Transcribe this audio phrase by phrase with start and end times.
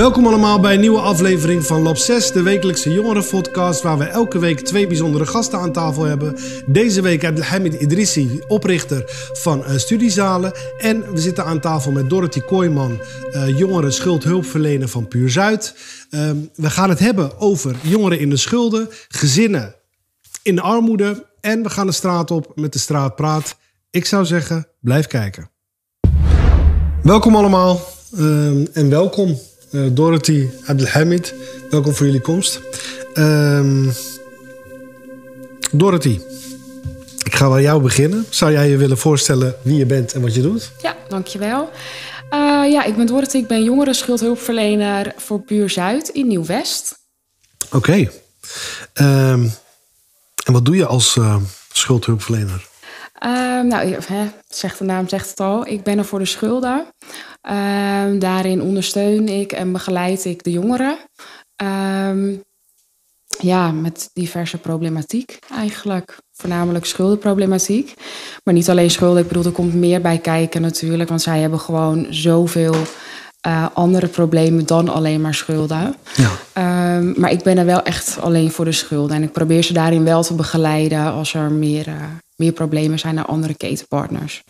[0.00, 4.38] Welkom allemaal bij een nieuwe aflevering van Lab 6, de wekelijkse jongerenpodcast, waar we elke
[4.38, 6.36] week twee bijzondere gasten aan tafel hebben.
[6.66, 10.52] Deze week Abdelhamid Idrissi, oprichter van uh, Studiezalen.
[10.78, 13.00] En we zitten aan tafel met Dorothy Kooijman,
[13.32, 15.74] uh, jongeren schuldhulpverlener van Puur Zuid.
[16.10, 19.74] Uh, we gaan het hebben over jongeren in de schulden, gezinnen
[20.42, 21.26] in de armoede.
[21.40, 23.56] En we gaan de straat op met de straatpraat.
[23.90, 25.50] Ik zou zeggen, blijf kijken.
[27.02, 27.80] Welkom allemaal
[28.72, 29.38] en welkom.
[29.70, 31.34] Uh, Dorothy Abdelhamid,
[31.70, 32.60] welkom voor jullie komst.
[33.14, 33.88] Uh,
[35.72, 36.20] Dorothy,
[37.24, 38.26] ik ga bij jou beginnen.
[38.30, 40.70] Zou jij je willen voorstellen wie je bent en wat je doet?
[40.82, 41.70] Ja, dankjewel.
[42.30, 46.98] Uh, ja, ik ben Dorothy, ik ben jongeren schuldhulpverlener voor Buur Zuid in Nieuw-West.
[47.66, 47.76] Oké.
[47.76, 48.10] Okay.
[49.00, 49.32] Uh,
[50.44, 51.36] en wat doe je als uh,
[51.72, 52.68] schuldhulpverlener?
[53.24, 53.30] Uh,
[53.62, 55.66] nou, hè, zegt de naam zegt het al.
[55.66, 56.86] Ik ben er voor de schulden.
[57.42, 60.98] Uh, daarin ondersteun ik en begeleid ik de jongeren.
[61.62, 62.38] Uh,
[63.38, 66.18] ja, met diverse problematiek eigenlijk.
[66.32, 67.94] Voornamelijk schuldenproblematiek.
[68.44, 69.22] Maar niet alleen schulden.
[69.22, 71.08] Ik bedoel, er komt meer bij kijken natuurlijk.
[71.08, 72.74] Want zij hebben gewoon zoveel
[73.46, 75.94] uh, andere problemen dan alleen maar schulden.
[76.14, 76.30] Ja.
[76.52, 79.16] Ehm, maar ik ben er wel echt alleen voor de schulden.
[79.16, 81.94] En ik probeer ze daarin wel te begeleiden als er meer, uh,
[82.40, 84.42] meer problemen zijn naar andere ketenpartners.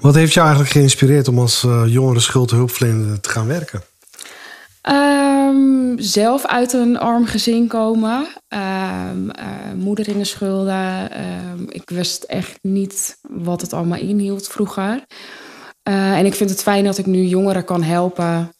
[0.00, 3.82] Wat heeft jou eigenlijk geïnspireerd om als uh, jongere schuldhulpverlener te gaan werken?
[4.88, 8.26] Um, zelf uit een arm gezin komen.
[8.48, 9.30] Um,
[9.76, 11.10] moeder in de schulden.
[11.68, 15.04] ik wist echt niet wat het allemaal inhield vroeger.
[15.88, 18.52] Uh, en ik vind het fijn dat ik nu jongeren kan helpen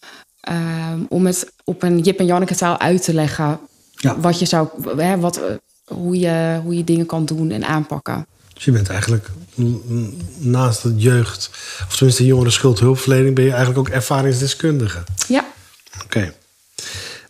[1.09, 3.61] om het op een Jip en Janneke taal uit te leggen.
[3.91, 4.21] Ja.
[4.21, 5.41] Wat je zou, hè, wat,
[5.89, 8.27] hoe, je, hoe je dingen kan doen en aanpakken.
[8.59, 9.31] Dus je bent eigenlijk
[10.38, 11.50] naast de jeugd,
[11.88, 15.05] of tenminste de jongeren schuldhulpverlening, ben je eigenlijk ook ervaringsdeskundige.
[15.28, 15.44] Ja.
[16.05, 16.33] Oké.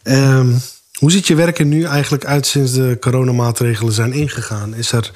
[0.03, 0.37] Okay.
[0.39, 0.61] Um,
[0.99, 4.75] hoe ziet je werken nu eigenlijk uit sinds de coronamaatregelen zijn ingegaan?
[4.75, 5.11] Is er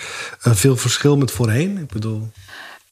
[0.47, 1.78] uh, veel verschil met voorheen?
[1.78, 2.28] Ik bedoel.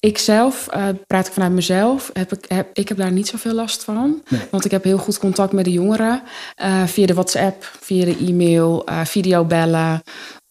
[0.00, 3.54] Ik zelf, uh, praat ik vanuit mezelf, heb ik, heb, ik heb daar niet zoveel
[3.54, 4.22] last van.
[4.28, 4.40] Nee.
[4.50, 6.22] Want ik heb heel goed contact met de jongeren.
[6.62, 10.02] Uh, via de WhatsApp, via de e-mail, videobellen.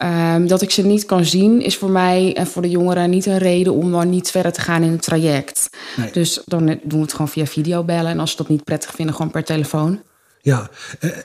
[0.03, 3.25] Um, dat ik ze niet kan zien is voor mij en voor de jongeren niet
[3.25, 5.69] een reden om dan niet verder te gaan in het traject.
[5.97, 6.11] Nee.
[6.11, 8.11] Dus dan doen we het gewoon via videobellen.
[8.11, 10.01] En als ze dat niet prettig vinden, gewoon per telefoon.
[10.41, 10.69] Ja,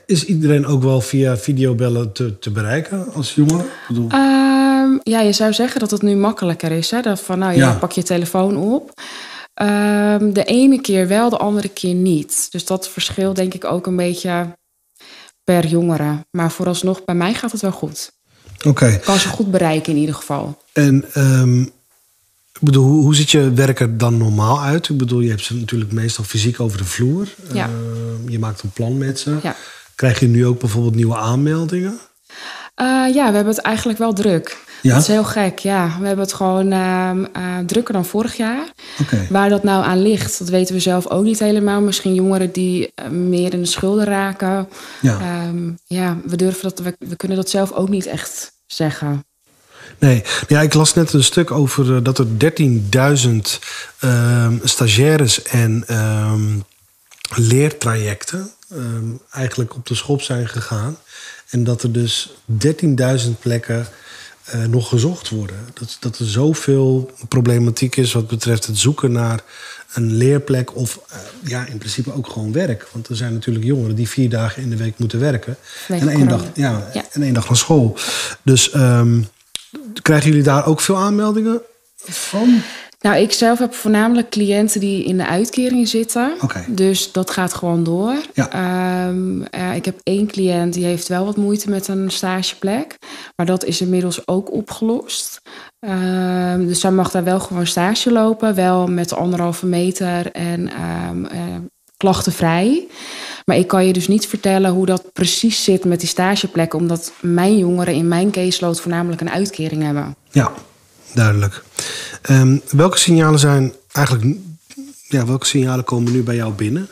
[0.07, 3.35] is iedereen ook wel via videobellen te, te bereiken als?
[3.35, 4.13] Bedoel...
[4.13, 6.91] Um, ja, je zou zeggen dat het nu makkelijker is.
[6.91, 7.01] Hè?
[7.01, 9.01] Dat van, nou ja, pak je telefoon op.
[9.63, 12.47] Um, de ene keer wel, de andere keer niet.
[12.51, 14.57] Dus dat verschilt denk ik ook een beetje
[15.45, 16.27] per jongere.
[16.31, 18.13] Maar vooralsnog, bij mij gaat het wel goed.
[18.59, 18.69] Oké.
[18.69, 18.99] Okay.
[18.99, 20.63] Kan ze goed bereiken in ieder geval.
[20.73, 21.63] En um,
[22.53, 24.89] ik bedoel, hoe, hoe ziet je werk er dan normaal uit?
[24.89, 27.29] Ik bedoel, je hebt ze natuurlijk meestal fysiek over de vloer.
[27.53, 27.69] Ja.
[27.69, 29.39] Uh, je maakt een plan met ze.
[29.43, 29.57] Ja.
[29.95, 31.99] Krijg je nu ook bijvoorbeeld nieuwe aanmeldingen?
[32.77, 34.59] Uh, ja, we hebben het eigenlijk wel druk.
[34.85, 34.95] Ja?
[34.95, 35.97] Dat is heel gek, ja.
[36.01, 38.73] We hebben het gewoon uh, uh, drukker dan vorig jaar.
[39.01, 39.27] Okay.
[39.31, 41.81] Waar dat nou aan ligt, dat weten we zelf ook niet helemaal.
[41.81, 44.69] Misschien jongeren die uh, meer in de schulden raken.
[45.01, 49.25] Ja, um, ja we, durven dat, we, we kunnen dat zelf ook niet echt zeggen.
[49.99, 53.31] Nee, ja, ik las net een stuk over uh, dat er 13.000
[54.01, 55.85] uh, stagiaires en
[57.35, 58.51] leertrajecten
[59.31, 60.97] eigenlijk op de schop zijn gegaan.
[61.51, 62.31] En dat er dus
[62.67, 63.87] 13.000 plekken
[64.55, 65.57] uh, nog gezocht worden.
[65.75, 69.43] Dat, dat er zoveel problematiek is wat betreft het zoeken naar
[69.93, 71.19] een leerplek of uh,
[71.51, 72.87] ja, in principe ook gewoon werk.
[72.93, 75.57] Want er zijn natuurlijk jongeren die vier dagen in de week moeten werken.
[75.89, 77.97] en één, dag, ja, ja, en één dag naar school.
[78.43, 79.29] Dus um,
[80.03, 81.61] krijgen jullie daar ook veel aanmeldingen
[81.97, 82.63] van?
[83.05, 86.33] Nou, ik zelf heb voornamelijk cliënten die in de uitkering zitten.
[86.41, 86.65] Okay.
[86.69, 88.15] Dus dat gaat gewoon door.
[88.35, 89.09] Ja.
[89.09, 92.97] Um, uh, ik heb één cliënt die heeft wel wat moeite met een stageplek.
[93.37, 95.41] Maar dat is inmiddels ook opgelost.
[95.81, 98.55] Um, dus zij mag daar wel gewoon stage lopen.
[98.55, 100.71] Wel met anderhalve meter en
[101.11, 101.41] um, uh,
[101.97, 102.87] klachtenvrij.
[103.45, 106.79] Maar ik kan je dus niet vertellen hoe dat precies zit met die stageplekken.
[106.79, 110.17] Omdat mijn jongeren in mijn caseload voornamelijk een uitkering hebben.
[110.31, 110.53] Ja,
[111.15, 111.65] duidelijk.
[112.31, 114.37] Um, welke signalen zijn eigenlijk.
[115.09, 116.89] Ja, welke signalen komen nu bij jou binnen?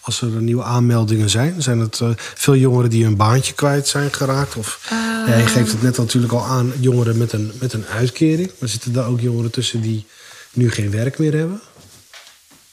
[0.00, 1.62] Als er nieuwe aanmeldingen zijn?
[1.62, 4.56] Zijn het uh, veel jongeren die hun baantje kwijt zijn geraakt?
[4.56, 7.84] Of uh, ja, je geeft het net natuurlijk al aan, jongeren met een, met een
[7.86, 8.50] uitkering.
[8.58, 10.06] Maar zitten daar ook jongeren tussen die
[10.52, 11.60] nu geen werk meer hebben?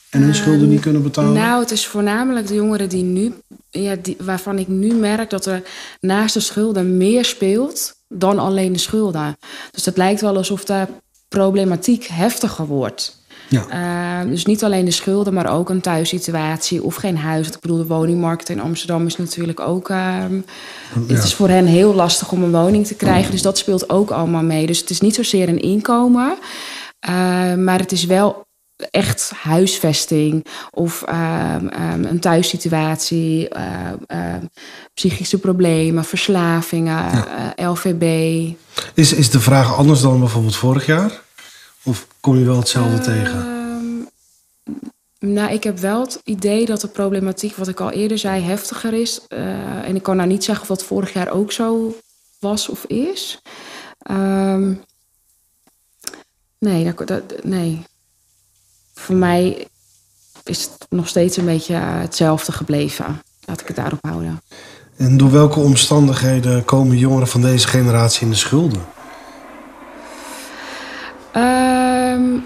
[0.09, 1.33] En hun schulden niet kunnen betalen?
[1.33, 3.33] Nou, het is voornamelijk de jongeren die nu,
[3.69, 5.63] ja, die, waarvan ik nu merk dat er
[5.99, 9.37] naast de schulden meer speelt dan alleen de schulden.
[9.71, 10.87] Dus het lijkt wel alsof de
[11.29, 13.17] problematiek heftiger wordt.
[13.49, 13.65] Ja.
[13.69, 17.47] Ehm, dus niet alleen de schulden, maar ook een thuissituatie of geen huis.
[17.47, 19.89] Ik bedoel, de woningmarkt in Amsterdam is natuurlijk ook.
[19.89, 20.39] Ehm,
[21.07, 23.31] het is voor hen heel lastig om een woning te krijgen.
[23.31, 24.65] Dus dat speelt ook allemaal mee.
[24.65, 26.37] Dus het is niet zozeer een inkomen.
[26.99, 28.47] Ehm, maar het is wel
[28.91, 31.03] echt huisvesting of
[31.99, 33.47] een thuissituatie,
[34.93, 37.53] psychische problemen, verslavingen, ja.
[37.69, 38.03] LVB.
[38.93, 41.21] Is, is de vraag anders dan bijvoorbeeld vorig jaar?
[41.83, 43.57] Of kom je wel hetzelfde tegen?
[45.19, 48.93] Nou, ik heb wel het idee dat de problematiek, wat ik al eerder zei, heftiger
[48.93, 49.19] is.
[49.29, 51.95] Uh, en ik kan nou niet zeggen of dat vorig jaar ook zo
[52.39, 53.41] was of is.
[54.11, 54.83] Um,
[56.57, 57.83] nee, dat, dat, nee.
[58.99, 59.67] Voor mij
[60.43, 63.21] is het nog steeds een beetje hetzelfde gebleven.
[63.45, 64.41] Laat ik het daarop houden.
[64.97, 68.81] En door welke omstandigheden komen jongeren van deze generatie in de schulden?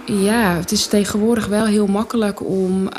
[0.06, 2.90] Ja, het is tegenwoordig wel heel makkelijk om,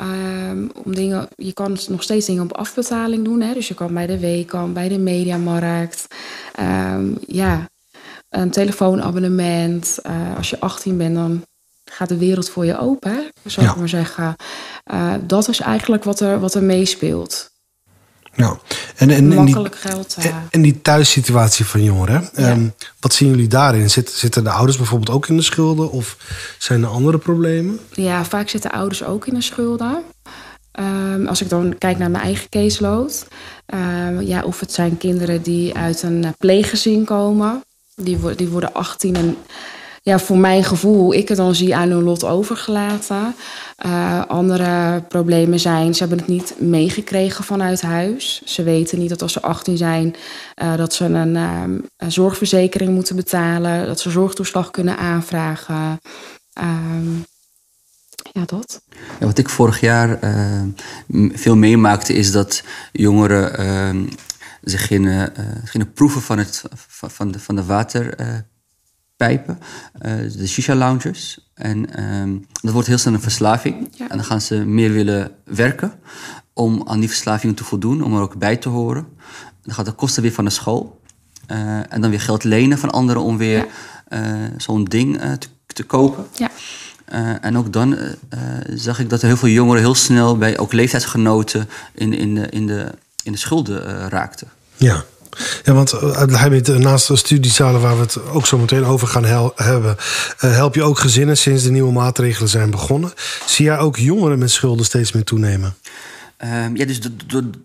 [0.51, 1.29] um, om dingen.
[1.37, 3.41] Je kan nog steeds dingen op afbetaling doen.
[3.41, 3.55] Hè?
[3.55, 6.07] Dus je kan bij de Weekamp, bij de Mediamarkt.
[6.61, 7.69] Um, ja,
[8.29, 9.99] een telefoonabonnement.
[10.07, 11.43] Uh, als je 18 bent, dan
[11.85, 13.31] gaat de wereld voor je open.
[13.45, 14.37] Zou ik maar zeggen.
[14.93, 17.53] Uh, dat is eigenlijk wat er, wat er meespeelt.
[18.37, 18.59] Ja,
[18.97, 20.17] en, en, en Makkelijk die, geld.
[20.19, 20.37] Uh...
[20.51, 22.29] En die thuissituatie van jongeren.
[22.35, 22.51] Ja.
[22.51, 23.91] Um, wat zien jullie daarin?
[23.91, 25.91] Zit, zitten de ouders bijvoorbeeld ook in de schulden?
[25.91, 26.17] Of
[26.59, 27.81] zijn er andere problemen?
[27.91, 30.03] Ja, vaak zitten ouders ook in de schulden.
[30.81, 33.27] Um, als ik dan kijk naar mijn eigen caseload.
[33.75, 37.65] Um, ja, of het zijn kinderen die uit een pleeggezin komen.
[37.97, 39.37] Die, die worden 18 en
[40.05, 43.35] ja, voor mijn gevoel, hoe ik het dan zie, aan hun lot overgelaten.
[43.87, 48.43] Uh, andere problemen zijn, ze hebben het niet meegekregen vanuit huis.
[48.45, 50.15] Ze weten niet dat als ze 18 zijn,
[50.63, 53.87] uh, dat ze een, um, een, zorgverzekering moeten betalen.
[53.87, 56.01] Dat ze zorgtoeslag kunnen aanvragen.
[56.61, 57.25] Um,
[58.33, 58.83] ja, dat.
[59.21, 60.63] Wat ik vorig jaar uh,
[61.33, 62.63] veel meemaakte, is dat
[62.93, 64.07] jongeren ehm,
[64.63, 65.33] zich gingen,
[65.65, 66.63] gingen proeven van, het,
[66.99, 68.15] van, de, van de water
[69.17, 69.59] pijpen,
[70.03, 71.51] uh, de shisha-lounges.
[71.55, 73.89] En um, dat wordt heel snel een verslaving.
[73.97, 74.09] Ja.
[74.09, 75.93] En dan gaan ze meer willen werken
[76.53, 79.07] om aan die verslavingen te voldoen, om er ook bij te horen.
[79.63, 81.03] Dan gaat de kosten weer van de school.
[81.51, 83.67] Uh, en dan weer geld lenen van anderen om weer
[84.09, 84.43] ja.
[84.43, 86.27] uh, zo'n ding te, te, kopen.
[86.35, 86.51] Ja.
[87.41, 87.99] en ook dan
[88.69, 92.49] zag ik dat er heel veel jongeren heel snel bij ook leeftijdsgenoten in, in, de,
[92.49, 92.91] in, de,
[93.23, 94.49] in de schulden raakten.
[94.77, 95.05] Ja.
[95.65, 99.97] Ja, want uh, naast de studiezalen waar we het ook zo meteen over gaan hebben,
[100.45, 103.13] uh, help je ook gezinnen sinds de nieuwe maatregelen zijn begonnen.
[103.47, 105.75] Zie jij ook jongeren met schulden steeds meer toenemen?
[106.45, 107.01] Um, ja, dus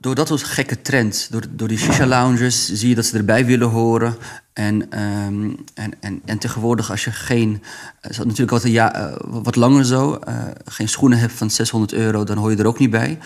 [0.02, 1.28] door, dat was een gekke trend.
[1.32, 4.18] Door, door die shisha-lounges zie je dat ze erbij willen horen.
[4.54, 7.64] En, um, en, en, en tegenwoordig, als je geen.
[8.02, 10.20] Het is natuurlijk altijd ja, uh, wat langer zo.
[10.28, 10.36] Uh,
[10.66, 13.18] geen schoenen hebt van 600 euro, dan hoor je er ook niet bij.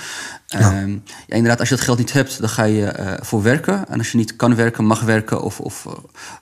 [0.48, 0.82] Ja.
[0.82, 3.90] Um, ja, inderdaad, als je dat geld niet hebt, dan ga je uh, voor werken.
[3.90, 5.88] En als je niet kan werken, mag werken, of, of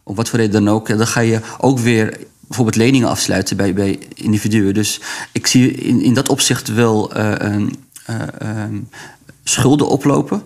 [0.03, 3.73] om wat voor reden dan ook, dan ga je ook weer bijvoorbeeld leningen afsluiten bij,
[3.73, 4.73] bij individuen.
[4.73, 7.11] Dus ik zie in, in dat opzicht wel.
[9.43, 10.41] Schulden oplopen.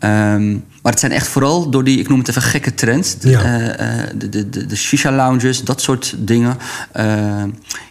[0.00, 3.18] Um, maar het zijn echt vooral door die, ik noem het even gekke trends.
[3.18, 3.80] De, ja.
[3.80, 6.58] uh, de, de, de, de shisha-lounges, dat soort dingen.
[6.96, 7.42] Uh,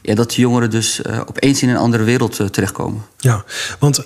[0.02, 3.02] ja, dat jongeren dus uh, opeens in een andere wereld terechtkomen.
[3.18, 3.44] Ja,
[3.80, 4.02] want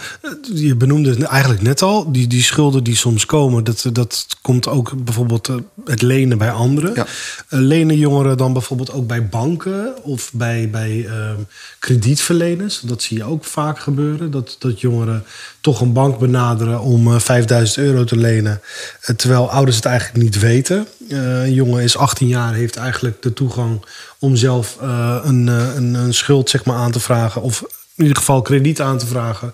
[0.53, 2.11] je benoemde het eigenlijk net al.
[2.11, 5.49] Die, die schulden die soms komen, dat, dat komt ook bijvoorbeeld
[5.85, 6.93] het lenen bij anderen.
[6.95, 7.05] Ja.
[7.49, 11.39] lenen jongeren dan bijvoorbeeld ook bij banken of bij, bij ehm,
[11.79, 12.79] kredietverleners?
[12.79, 14.31] Dat zie je ook vaak gebeuren.
[14.31, 15.23] Dat, dat jongeren
[15.61, 18.61] toch een bank benaderen om 5000 euro te lenen.
[19.01, 20.87] Eh, terwijl ouders het eigenlijk niet weten.
[21.07, 23.85] Uh, een jongen is 18 jaar, heeft eigenlijk de toegang
[24.19, 27.41] om zelf uh, een, een, een, schuld zeg maar, aan te vragen.
[27.41, 27.61] Of
[27.95, 29.53] in ieder geval krediet aan te vragen.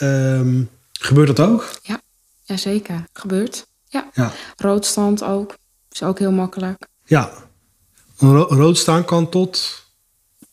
[0.00, 1.70] Um, gebeurt dat ook?
[1.82, 2.00] Ja,
[2.44, 3.04] ja zeker.
[3.12, 3.66] Gebeurt.
[3.88, 4.10] Ja.
[4.12, 4.32] ja.
[4.56, 5.54] Roodstand ook.
[5.90, 6.86] Is ook heel makkelijk.
[7.04, 7.32] Ja.
[8.16, 9.86] Ro roodstaan kan tot...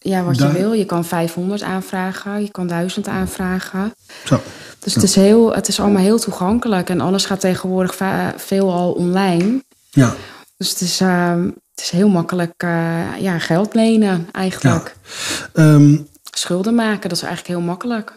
[0.10, 0.74] Ja, wat je wil.
[0.74, 2.42] Je kan 500 aanvragen.
[2.42, 3.94] Je kan 1000 aanvragen.
[4.26, 4.42] Zo.
[4.80, 6.90] Dus het, is heel, het is allemaal heel toegankelijk.
[6.90, 7.96] En alles gaat tegenwoordig
[8.36, 9.64] veel al online.
[9.90, 10.16] Ja.
[10.58, 11.36] Dus het is, uh,
[11.76, 14.96] het is heel makkelijk uh, ja, geld lenen eigenlijk.
[15.54, 15.64] Ja.
[15.64, 18.14] Um, schulden maken, dat is eigenlijk heel makkelijk.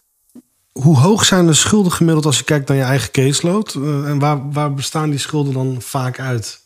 [0.72, 3.74] Hoe hoog zijn de schulden gemiddeld als je kijkt naar je eigen caseload?
[3.74, 6.60] Uh, en waar, waar bestaan die schulden dan vaak uit?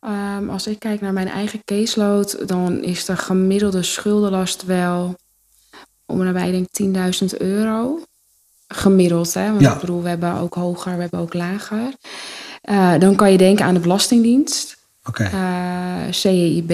[0.00, 5.16] Um, als ik kijk naar mijn eigen caseload, dan is de gemiddelde schuldenlast wel
[6.06, 6.68] om en nabij, denk
[7.32, 8.00] 10.000 euro
[8.68, 9.34] gemiddeld.
[9.34, 9.50] Hè?
[9.50, 11.92] Want ik bedoel, we hebben ook hoger, we hebben ook lager.
[12.70, 15.32] Uh, dan kan je denken aan de Belastingdienst, okay.
[15.32, 16.72] uh, eh, CEIB,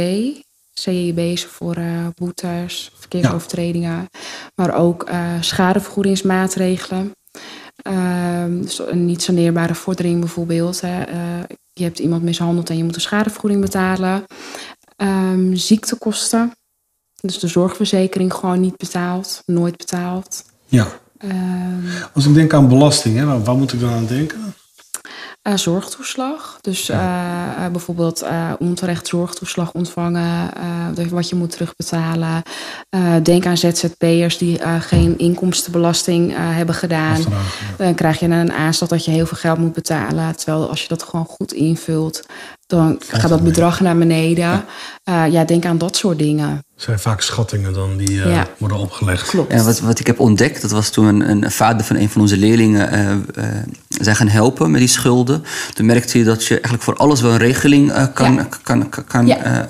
[0.73, 1.77] CEB's voor
[2.15, 4.09] boetes, verkeersovertredingen.
[4.55, 7.13] Maar ook schadevergoedingsmaatregelen.
[7.83, 10.81] Ehm, dus een niet saneerbare vordering bijvoorbeeld.
[10.81, 11.03] Hè.
[11.75, 14.25] Je hebt iemand mishandeld en je moet een schadevergoeding betalen.
[14.97, 16.53] Um, ziektekosten.
[17.21, 20.45] Dus de zorgverzekering gewoon niet betaald, nooit betaald.
[20.67, 20.87] Ja.
[21.19, 24.55] Um, Als ik denk aan belasting, hè, waar, waar moet ik dan aan denken?
[25.43, 26.59] Uh, zorgtoeslag.
[26.61, 28.25] Dus uh, uh, bijvoorbeeld
[28.59, 30.51] onterecht zorgtoeslag ontvangen,
[31.11, 32.43] wat je moet terugbetalen.
[33.23, 37.25] denk aan ZZP'ers die geen inkomstenbelasting hebben gedaan.
[37.77, 40.37] Dan krijg je een aanslag dat je heel veel geld moet betalen.
[40.37, 42.23] Terwijl als je dat gewoon goed invult,
[42.67, 44.45] dan gaat dat bedrag naar beneden.
[44.45, 44.65] Ja.
[45.09, 46.65] Uh, ja, denk aan dat soort dingen.
[46.77, 49.29] zijn vaak schattingen dan die uh, worden opgelegd.
[49.29, 49.53] Klopt.
[49.53, 52.21] Ja, wat, wat ik heb ontdekt, dat was toen een, een vader van een van
[52.21, 53.45] onze leerlingen uh,
[53.89, 55.45] zijn gaan helpen met die schulden.
[55.75, 58.49] Toen merkte je dat je eigenlijk voor alles wel een regeling kan, ja.
[58.63, 59.69] kan, kan, kan ja.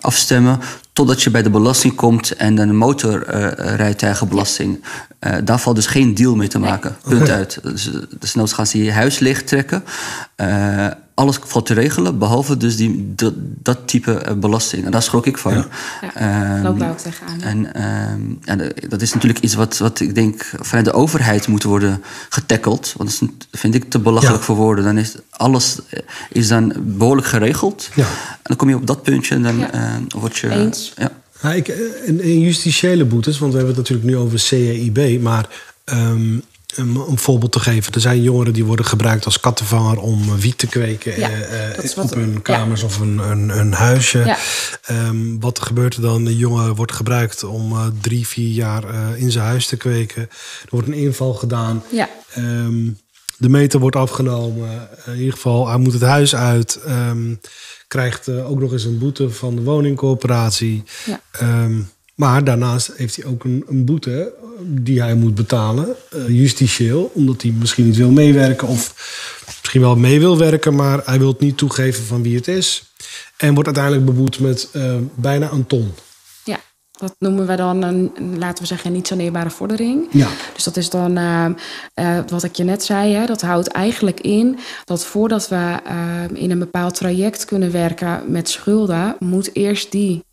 [0.00, 0.60] afstemmen.
[0.92, 4.84] Totdat je bij de belasting komt en dan de motorrijtuigenbelasting.
[5.20, 6.96] Uh, daar valt dus geen deal mee te maken.
[7.04, 7.18] Nee.
[7.18, 7.58] Punt uit.
[7.62, 9.84] Dus, dus noods gaan ze je huis leegtrekken.
[10.36, 14.34] Uh, alles valt te regelen, behalve dus die, dat, dat type belasting.
[14.54, 15.54] En daar schrok ik van.
[15.54, 15.66] Ja,
[16.14, 17.40] ja um, loopt daar ook tegenaan.
[17.40, 17.82] En
[18.12, 18.56] um, ja,
[18.88, 22.94] dat is natuurlijk iets wat, wat ik denk vanuit de overheid moet worden getackeld.
[22.96, 24.44] Want dat vind ik te belachelijk ja.
[24.44, 24.84] voor woorden.
[24.84, 25.78] Dan is alles
[26.32, 27.90] is dan behoorlijk geregeld.
[27.94, 28.04] Ja.
[28.04, 29.74] En dan kom je op dat puntje en dan ja.
[29.74, 30.50] uh, word je...
[30.50, 30.92] Eens.
[30.96, 31.10] Ja.
[31.42, 31.68] Ja, ik,
[32.04, 35.48] in, in justitiële boetes, want we hebben het natuurlijk nu over CEIB, maar
[35.84, 36.42] um,
[36.78, 37.92] om een voorbeeld te geven.
[37.92, 41.30] Er zijn jongeren die worden gebruikt als kattenvanger om wiet te kweken ja,
[41.84, 42.86] uh, op hun kamers ja.
[42.86, 44.18] of een, een, een huisje.
[44.18, 44.38] Ja.
[45.08, 46.26] Um, wat gebeurt er dan?
[46.26, 50.22] Een jongen wordt gebruikt om uh, drie, vier jaar uh, in zijn huis te kweken.
[50.22, 51.82] Er wordt een inval gedaan.
[51.90, 52.08] Ja.
[52.38, 52.98] Um,
[53.36, 54.88] de meter wordt afgenomen.
[55.06, 56.80] In ieder geval, hij moet het huis uit.
[56.88, 57.40] Um,
[57.88, 60.82] krijgt ook nog eens een boete van de woningcorporatie.
[61.04, 61.20] Ja.
[62.14, 67.42] Maar daarnaast heeft hij ook een, een boete die hij moet betalen, uh, justitieel, omdat
[67.42, 68.92] hij misschien niet wil meewerken of
[69.60, 72.92] misschien wel mee wil werken, maar hij wil het niet toegeven van wie het is.
[73.36, 75.92] En wordt uiteindelijk beboet met uh, bijna een ton.
[76.44, 80.06] Ja, dat noemen we dan een, laten we zeggen, niet saneerbare vordering.
[80.10, 80.28] Ja.
[80.54, 81.48] Dus dat is dan uh,
[82.28, 85.78] wat ik je net zei, hè, dat houdt eigenlijk in dat voordat we
[86.32, 90.24] in een bepaald traject kunnen werken met schulden, moet eerst die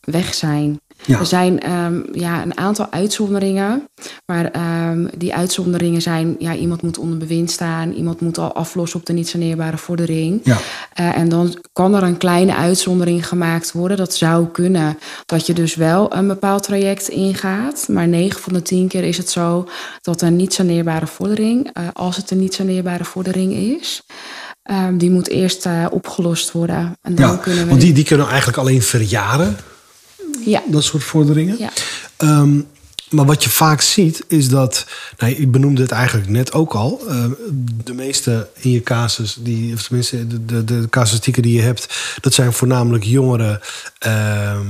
[0.00, 0.80] weg zijn.
[1.04, 1.18] Ja.
[1.18, 3.88] Er zijn um, ja, een aantal uitzonderingen.
[4.26, 4.50] Maar
[4.90, 6.36] um, die uitzonderingen zijn...
[6.38, 7.92] Ja, iemand moet onder bewind staan.
[7.92, 10.40] Iemand moet al aflossen op de niet saneerbare vordering.
[10.44, 10.58] Ja.
[11.00, 13.96] Uh, en dan kan er een kleine uitzondering gemaakt worden.
[13.96, 14.98] Dat zou kunnen.
[15.26, 17.88] Dat je dus wel een bepaald traject ingaat.
[17.88, 19.68] Maar 9 van de 10 keer is het zo...
[20.00, 21.70] dat een niet saneerbare vordering...
[21.78, 24.02] Uh, als het een niet saneerbare vordering is...
[24.70, 26.96] Um, die moet eerst uh, opgelost worden.
[27.02, 29.56] En dan ja, kunnen we want die, die kunnen eigenlijk alleen verjaren.
[30.44, 30.62] Ja.
[30.66, 31.56] Dat soort vorderingen.
[31.58, 31.70] Ja.
[32.18, 32.66] Um,
[33.10, 34.86] maar wat je vaak ziet is dat,
[35.18, 37.24] nou, ik benoemde het eigenlijk net ook al, uh,
[37.84, 41.94] de meeste in je casus, die, of tenminste de, de, de casuïstieken die je hebt,
[42.20, 43.60] dat zijn voornamelijk jongeren
[44.06, 44.60] uh,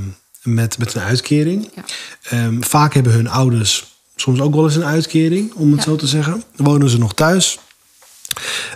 [0.43, 1.71] met, met een uitkering.
[1.75, 2.45] Ja.
[2.45, 5.91] Um, vaak hebben hun ouders soms ook wel eens een uitkering, om het Ja.
[5.91, 6.43] zo te zeggen.
[6.57, 7.59] Dan wonen ze nog thuis.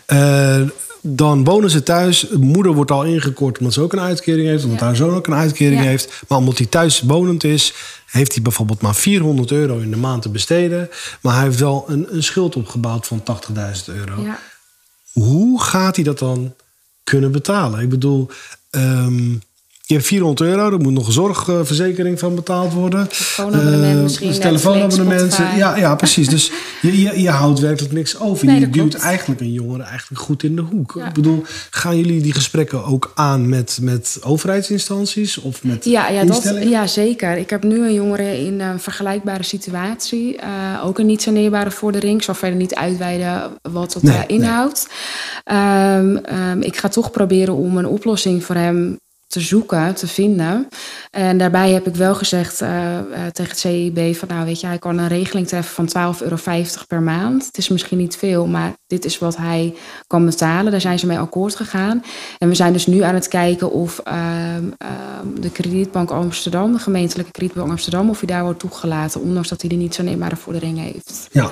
[0.07, 0.61] Uh,
[1.05, 2.29] dan wonen ze thuis.
[2.29, 4.65] Moeder wordt al ingekort omdat ze ook een uitkering heeft.
[4.65, 4.85] Omdat Ja.
[4.87, 5.87] haar zoon ook een uitkering Ja.
[5.87, 6.23] heeft.
[6.29, 7.75] Maar omdat hij thuis wonend is,
[8.07, 10.89] heeft hij bijvoorbeeld maar 400 euro in de maand te besteden.
[11.21, 14.23] Maar hij heeft wel een, een schuld opgebouwd van 80.000 euro.
[14.23, 14.39] Ja.
[15.13, 16.55] Hoe gaat hij dat dan
[17.05, 17.81] kunnen betalen?
[17.81, 18.29] Ik bedoel,
[18.71, 19.31] ehm,
[19.85, 23.09] je hebt 400 euro, er moet nog een zorgverzekering van betaald worden.
[23.09, 25.33] Telefoonabonnement Eh, misschien, telefoonabonnement.
[25.33, 25.57] Spotify.
[25.57, 26.29] Ja, ja, precies.
[26.29, 26.51] Dus
[26.83, 28.47] je, je, je houdt werkelijk niks over.
[28.47, 29.05] Nee, je duwt klopt.
[29.05, 30.95] eigenlijk een jongere eigenlijk goed in de hoek.
[30.99, 31.07] Ja.
[31.07, 36.25] Ik bedoel, gaan jullie die gesprekken ook aan met, met overheidsinstanties of met Ja, ja,
[36.25, 37.37] dat, ja, zeker.
[37.37, 40.37] Ik heb nu een jongere in een vergelijkbare situatie.
[40.37, 40.49] Eh,
[40.85, 42.17] ook een niet saneerbare vordering.
[42.17, 44.89] Ik zal verder niet uitweiden wat dat Nee, eh, inhoudt.
[45.45, 48.99] Ehm, ehm, ik ga toch proberen om een oplossing voor hem
[49.33, 50.69] te zoeken, te vinden.
[51.11, 54.67] En daarbij heb ik wel gezegd eh, eh, tegen het CIB van nou weet je,
[54.67, 56.37] hij kan een regeling treffen van 12,50 euro
[56.89, 57.47] per maand.
[57.47, 59.75] Het is misschien niet veel, maar dit is wat hij
[60.07, 60.73] kan betalen.
[60.73, 62.05] Daar zijn ze mee akkoord gegaan.
[62.39, 66.79] En we zijn dus nu aan het kijken of ehm, ehm, de kredietbank Amsterdam, de
[66.79, 70.79] gemeentelijke kredietbank Amsterdam, of hij daar wordt toegelaten, ondanks dat hij de niet saneerbare vordering
[70.79, 71.29] heeft.
[71.31, 71.51] Ja.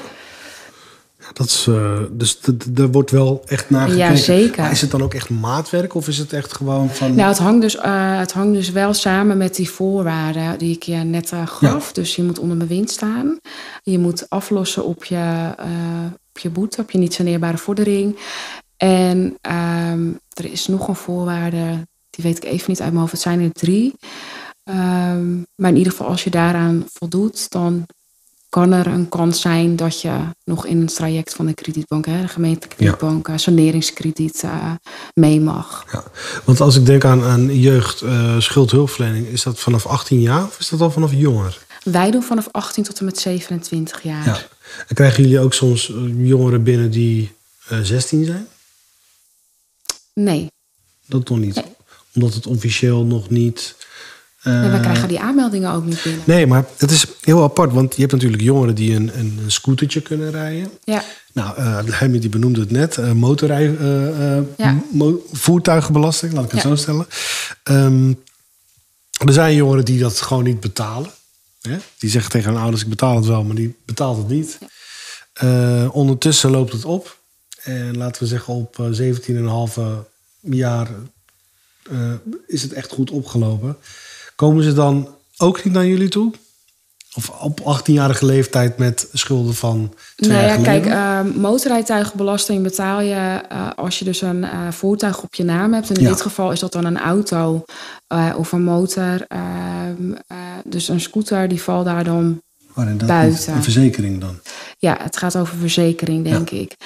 [1.33, 2.39] Dat is, eh, dus
[2.75, 4.11] er wordt wel echt naar gekeken.
[4.11, 4.63] Ja, zeker.
[4.63, 7.15] Maar is het dan ook echt maatwerk of is het echt gewoon van...
[7.15, 10.83] Nou, het hangt, dus, eh, het hangt dus wel samen met die voorwaarden die ik
[10.83, 11.93] je net eh, gaf.
[11.93, 13.39] Dus je moet onder bewind staan.
[13.83, 15.55] Je moet aflossen op je,
[16.29, 18.19] op je boete, op je niet saneerbare vordering.
[18.77, 23.13] En ehm, er is nog een voorwaarde, die weet ik even niet uit mijn hoofd.
[23.13, 23.95] Het zijn er drie.
[24.65, 27.87] Ehm, maar in ieder geval, als je daaraan voldoet, dan
[28.51, 32.21] kan er een kans zijn dat je nog in het traject van de kredietbank, hè,
[32.21, 33.39] de gemeentekredietbank, ja.
[33.39, 34.73] sanderingskrediet uh,
[35.15, 35.87] mee mag.
[35.93, 36.05] Ja,
[36.45, 40.59] want als ik denk aan, aan jeugd uh, schuldhulpverlening, is dat vanaf 18 jaar of
[40.59, 41.59] is dat al vanaf jonger?
[41.83, 44.25] Wij doen vanaf 18 tot en met 27 jaar.
[44.25, 44.39] Ja.
[44.89, 47.33] En krijgen jullie ook soms jongeren binnen die
[47.73, 48.47] uh, 16 zijn?
[50.15, 50.51] Nee.
[51.07, 51.55] Dat toch niet?
[51.55, 51.65] Nee.
[52.15, 53.75] Omdat het officieel nog niet
[54.43, 56.23] uh, nee, wij krijgen die aanmeldingen ook niet binnen.
[56.25, 59.51] Nee, maar het is heel apart, want je hebt natuurlijk jongeren die een, een, een
[59.51, 60.71] scootertje kunnen rijden.
[60.85, 61.03] Ja.
[61.33, 63.77] Nou, uh, die benoemde het net, uh, motorrij,
[64.57, 64.83] ja.
[64.91, 66.69] mo voertuigenbelasting, laat ik het ja.
[66.69, 67.07] zo stellen.
[67.65, 68.23] Um,
[69.27, 71.11] er zijn jongeren die dat gewoon niet betalen.
[71.61, 71.77] Hè?
[71.99, 74.59] Die zeggen tegen hun ouders, ik betaal het wel, maar die betaalt het niet.
[75.41, 75.87] Ja.
[75.87, 77.19] ondertussen loopt het op.
[77.63, 80.09] En laten we zeggen, op 17,5
[80.41, 80.89] jaar
[82.47, 83.77] is het echt goed opgelopen.
[84.41, 86.33] Komen ze dan ook niet naar jullie toe?
[87.15, 93.43] Of op 18-jarige leeftijd met schulden van twee nou ja, Kijk, uh, motorrijtuigenbelasting betaal je
[93.53, 95.91] uh, als je dus een uh, voertuig op je naam hebt.
[95.91, 96.09] En in ja.
[96.09, 97.65] dit geval is dat dan een auto
[98.37, 99.25] of een motor.
[99.27, 100.13] Ehm,
[100.65, 102.43] dus een scooter, die valt daar dan
[103.07, 103.55] buiten.
[103.55, 104.41] Een verzekering dan?
[104.79, 106.59] Ja, het gaat over verzekering, denk ja.
[106.59, 106.77] ik.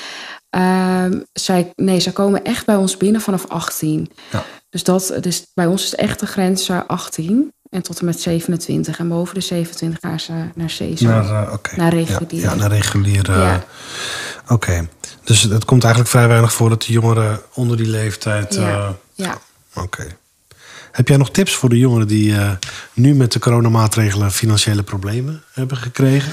[0.50, 4.10] Ehm, zij, nee, zij komen echt bij ons binnen vanaf 18.
[4.30, 4.44] Ja.
[4.74, 8.98] Dus, dat, dus bij ons is echt de grens 18 en tot en met 27.
[8.98, 11.06] En boven de 27 gaan ze naar CESO.
[11.06, 11.76] Naar, uh, okay.
[11.76, 12.40] naar regulier.
[12.40, 13.30] Ja, ja, naar regulier.
[13.30, 13.64] Uh, ja.
[14.42, 14.52] Oké.
[14.52, 14.88] Okay.
[15.24, 18.54] Dus het komt eigenlijk vrij weinig voor dat de jongeren onder die leeftijd.
[18.54, 18.60] Ja.
[18.60, 19.38] Uh, ja.
[19.74, 19.80] Oké.
[19.84, 20.16] Okay.
[20.92, 22.34] Heb jij nog tips voor de jongeren die
[22.92, 26.32] nu met de coronamaatregelen financiële problemen hebben gekregen?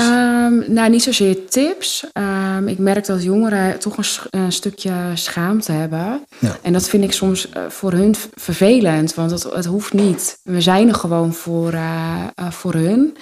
[0.00, 2.06] Um, nou, niet zozeer tips.
[2.12, 6.24] Um, ik merk dat jongeren toch een, een stukje schaamte hebben.
[6.38, 6.56] Ja.
[6.62, 10.38] En dat vind ik soms uh, voor hun vervelend, want het, het, hoeft niet.
[10.42, 13.16] We zijn er gewoon voor, uh, uh, voor hun.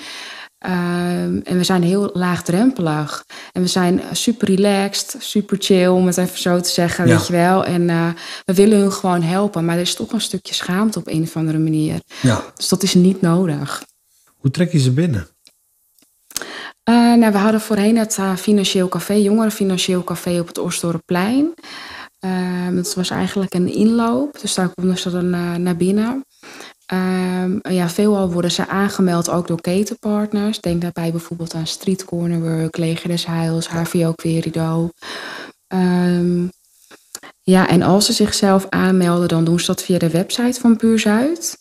[0.66, 3.24] Um, en we zijn heel laagdrempelig.
[3.52, 7.16] En we zijn super relaxed, super chill, om het even zo te zeggen, ja.
[7.16, 7.64] weet je wel.
[7.64, 7.86] En
[8.44, 9.64] we willen hun gewoon helpen.
[9.64, 12.00] Maar er is toch een stukje schaamte op een of andere manier.
[12.20, 12.44] Ja.
[12.56, 13.82] Dus dat is niet nodig.
[14.36, 15.31] Hoe trek je ze binnen?
[16.90, 21.54] Uh, nou, we hadden voorheen het uh, Financieel Café, Jongeren Financieel Café op het Oorstorenplein.
[22.20, 26.24] Uh, dat was eigenlijk een inloop, dus daar konden ze dan uh, naar binnen.
[27.62, 30.60] ja, veelal worden ze aangemeld ook door ketenpartners.
[30.60, 34.90] Denk daarbij bijvoorbeeld aan Street Corner Work, Leger des Heils, HVO Querido.
[35.68, 36.50] Um,
[37.42, 40.98] ja, en als ze zichzelf aanmelden, dan doen ze dat via de website van Puur
[40.98, 41.58] Zuid.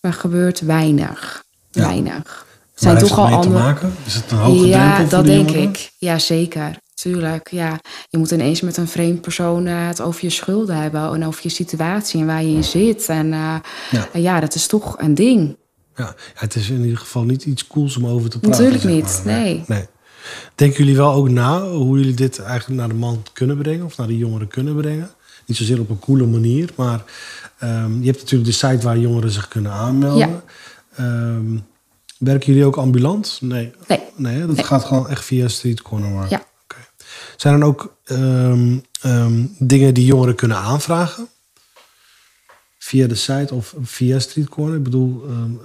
[0.00, 1.44] Maar gebeurt weinig.
[1.70, 1.82] Ja.
[1.82, 2.45] Weinig
[2.80, 3.54] zijn toch al andere.
[3.54, 3.94] maken?
[4.04, 5.68] Is het een hoge ja, drempel dat denk jongeren?
[5.68, 5.92] ik.
[5.98, 6.76] Ja, zeker.
[6.94, 7.50] Tuurlijk.
[7.50, 7.80] Ja.
[8.08, 11.40] Je moet ineens met een vreemd persoon uh, het over je schulden hebben en over
[11.42, 13.08] je situatie en waar je in zit.
[13.08, 13.54] En uh,
[13.90, 14.08] ja.
[14.12, 14.40] ja.
[14.40, 15.56] dat is toch een ding.
[15.96, 16.04] Ja.
[16.04, 18.64] ja, het is in ieder geval niet iets cools om over te praten.
[18.64, 19.64] Natuurlijk zeg niet, nee.
[19.66, 19.86] nee.
[20.54, 23.96] Denken jullie wel ook na hoe jullie dit eigenlijk naar de man kunnen brengen of
[23.96, 25.10] naar de jongeren kunnen brengen?
[25.46, 27.04] Niet zozeer op een coole manier, maar
[27.62, 30.42] um, je hebt natuurlijk de site waar jongeren zich kunnen aanmelden.
[30.96, 31.04] Ja.
[31.04, 31.66] Um,
[32.18, 33.38] Werken jullie ook ambulant?
[33.40, 33.72] Nee.
[33.86, 34.00] Nee.
[34.16, 34.64] nee dat nee.
[34.64, 36.28] gaat gewoon echt via Street Corner Work.
[36.30, 36.44] Ja.
[36.64, 36.84] Okay.
[37.36, 41.28] Zijn er ook um, um, dingen die jongeren kunnen aanvragen?
[42.86, 44.76] Via de site of via Street Corner?
[44.76, 45.22] Ik bedoel...
[45.28, 45.60] Um,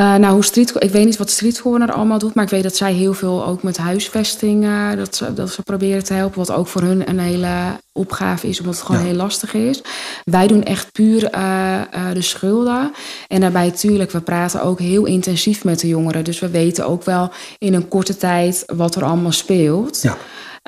[0.00, 2.34] uh, nou, hoe street, ik weet niet wat Street Corner allemaal doet...
[2.34, 4.64] maar ik weet dat zij heel veel ook met huisvesting...
[4.64, 6.38] Uh, dat, ze, dat ze proberen te helpen.
[6.38, 8.58] Wat ook voor hun een hele opgave is...
[8.58, 9.06] omdat het gewoon ja.
[9.06, 9.82] heel lastig is.
[10.24, 11.80] Wij doen echt puur uh,
[12.12, 12.92] de schulden.
[13.28, 16.24] En daarbij natuurlijk, we praten ook heel intensief met de jongeren.
[16.24, 20.02] Dus we weten ook wel in een korte tijd wat er allemaal speelt.
[20.02, 20.16] Ja.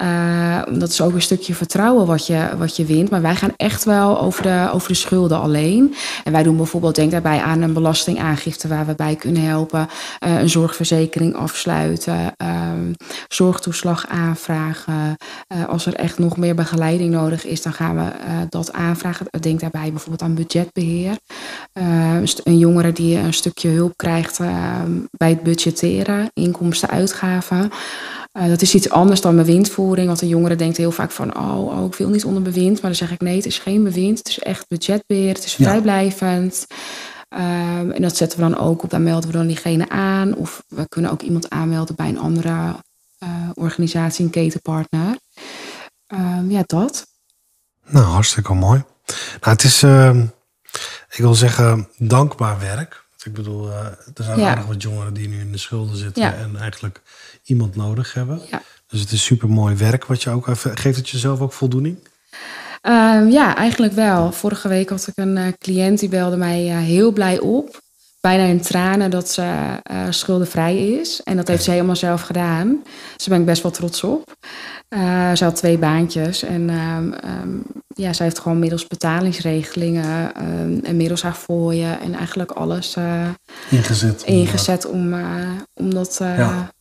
[0.01, 3.11] Uh, dat is ook een stukje vertrouwen wat je, wat je wint.
[3.11, 5.95] Maar wij gaan echt wel over de, over de schulden alleen.
[6.25, 9.89] En wij doen bijvoorbeeld, denk daarbij aan een belastingaangifte waar we bij kunnen helpen.
[10.27, 12.35] Uh, een zorgverzekering afsluiten.
[12.43, 12.71] Uh,
[13.29, 15.17] zorgtoeslag aanvragen.
[15.49, 18.11] Uh, als er echt nog meer begeleiding nodig is, dan gaan we
[18.49, 19.27] dat aanvragen.
[19.41, 21.17] Denk daarbij bijvoorbeeld aan budgetbeheer.
[21.73, 24.39] een jongere die een stukje hulp krijgt
[25.11, 27.71] bij het budgetteren, inkomsten, uitgaven.
[28.39, 30.07] Uh, dat is iets anders dan bewindvoering.
[30.07, 31.37] Want een jongere denkt heel vaak van...
[31.37, 32.73] Oh, oh, ik wil niet onder bewind.
[32.73, 34.19] Maar dan zeg ik nee, het is geen bewind.
[34.19, 35.35] Het is echt budgetbeheer.
[35.35, 36.67] Het is vrijblijvend.
[37.29, 38.91] Um, en dat zetten we dan ook op.
[38.91, 40.35] Daar melden we dan diegene aan.
[40.35, 42.77] Of we kunnen ook iemand aanmelden bij een andere
[43.19, 45.19] uh, organisatie, een ketenpartner.
[46.07, 47.07] Um, ja, dat.
[47.87, 48.85] Nou, hartstikke mooi.
[49.41, 50.17] Nou, het is, uh,
[51.11, 53.05] ik wil zeggen, dankbaar werk.
[53.25, 54.49] Ik bedoel, uh, er zijn ja.
[54.49, 56.35] aardig wat jongeren die nu in de schulden zitten ja.
[56.35, 57.03] en eigenlijk
[57.43, 58.41] iemand nodig hebben.
[58.51, 58.63] Ja.
[58.87, 60.67] Dus het is super mooi werk wat je ook heeft.
[60.81, 61.97] Geeft het jezelf ook voldoening?
[62.81, 64.33] Ehm, ja, eigenlijk wel.
[64.33, 67.81] Vorige week had ik een uh, cliënt die belde mij uh, heel blij op.
[68.21, 71.23] Bijna in tranen dat ze uh, schuldenvrij is.
[71.23, 72.69] En dat heeft ze helemaal zelf gedaan.
[73.17, 74.35] Dus daar ben ik best wel trots op.
[75.35, 76.43] ze had twee baantjes.
[76.43, 77.63] En um,
[77.95, 80.35] ja, ze heeft gewoon middels betalingsregelingen
[80.85, 82.97] en middels haar fooien en eigenlijk alles
[83.71, 85.15] ingezet, ingezet om,
[85.75, 86.73] om dat ja.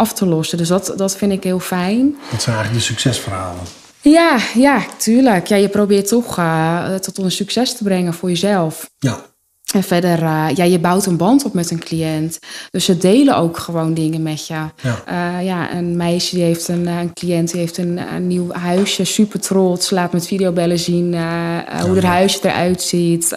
[0.00, 0.58] Af te lossen.
[0.58, 2.16] Dus dat, dat vind ik heel fijn.
[2.30, 3.62] Dat zijn eigenlijk de succesverhalen.
[4.00, 5.46] Ja, ja, tuurlijk.
[5.46, 8.90] Ja, je probeert toch uh, tot een succes te brengen voor jezelf.
[8.98, 9.28] Ja.
[9.74, 12.38] En verder, uh, ja, je bouwt een band op met een cliënt.
[12.70, 14.54] Dus ze delen ook gewoon dingen met je.
[14.54, 18.52] Ja, uh, ja een meisje die heeft een, een cliënt die heeft een, een, nieuw
[18.52, 19.90] huisje, super trots.
[19.90, 23.36] Laat met videobellen zien ja, hoe het huisje eruit ziet.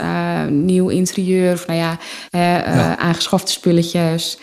[0.50, 1.98] nieuw interieur, of nou ja,
[2.32, 4.38] ja, aangeschafte spulletjes.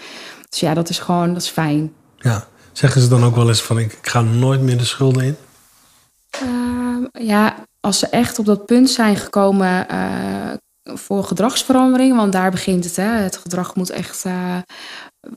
[0.49, 1.93] Dus ja, dat is gewoon, dat is fijn.
[2.23, 5.25] Ja, zeggen ze dan ook wel eens van ik, ik ga nooit meer de schulden
[5.25, 5.37] in?
[6.43, 10.53] Uh, ja, als ze echt op dat punt zijn gekomen uh,
[10.97, 12.97] voor gedragsverandering, want daar begint het.
[12.97, 14.57] Hè, het gedrag moet echt uh,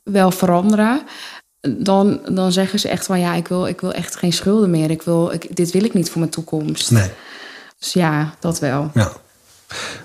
[0.04, 1.02] wel veranderen.
[1.78, 4.91] Dan, dan zeggen ze echt van ja, ik wil, ik wil echt geen schulden meer.
[4.91, 6.91] Ik wil, ik, dit wil ik niet voor mijn toekomst.
[6.91, 7.12] Nee.
[7.80, 8.91] Dus ja, dat wel.
[8.93, 9.12] Ja.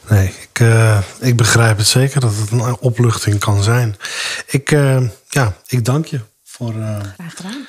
[0.08, 0.64] Nee, ik,
[1.20, 3.96] ik begrijp het zeker dat het een opluchting kan zijn.
[4.46, 4.70] Ik,
[5.28, 6.20] ja, ik dank je
[6.58, 6.74] voor.
[7.28, 7.66] Gedaan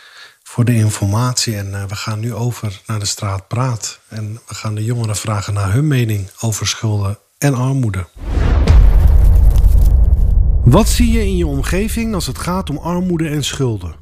[0.50, 1.56] voor de informatie.
[1.56, 4.00] En uh, we gaan nu over naar de straat Praat.
[4.08, 8.06] En we gaan de jongeren vragen naar hun mening over schulden en armoede.
[10.64, 13.96] Wat zie je in je omgeving als het gaat om armoede en schulden?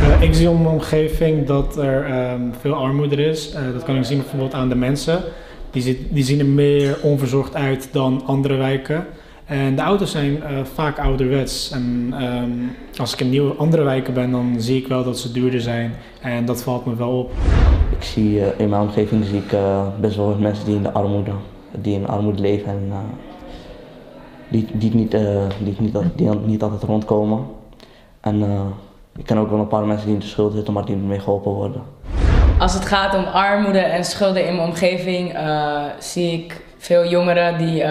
[0.00, 3.54] Uh, ik zie in mijn omgeving dat er um, veel armoede is.
[3.54, 5.24] Uh, dat kan ik zien bijvoorbeeld aan de mensen.
[5.70, 9.06] Die, zit, die zien er meer onverzorgd uit dan andere wijken.
[9.46, 11.70] En de auto's zijn uh, vaak ouderwets.
[11.70, 15.32] En um, als ik in nieuwe andere wijken ben, dan zie ik wel dat ze
[15.32, 15.94] duurder zijn.
[16.20, 17.32] En dat valt me wel op.
[17.90, 20.82] Ik zie uh, in mijn omgeving zie ik uh, best wel wat mensen die in
[20.82, 21.30] de armoede,
[21.70, 22.92] die in armoede leven en
[24.48, 27.46] die, die, niet, die, niet, die niet altijd rondkomen.
[28.20, 28.44] En
[29.16, 31.20] ik ken ook wel een paar mensen die in de schuld zitten, maar die ermee
[31.20, 31.82] geholpen worden.
[32.58, 35.38] Als het gaat om armoede en schulden in mijn omgeving,
[35.98, 37.84] zie ik veel jongeren die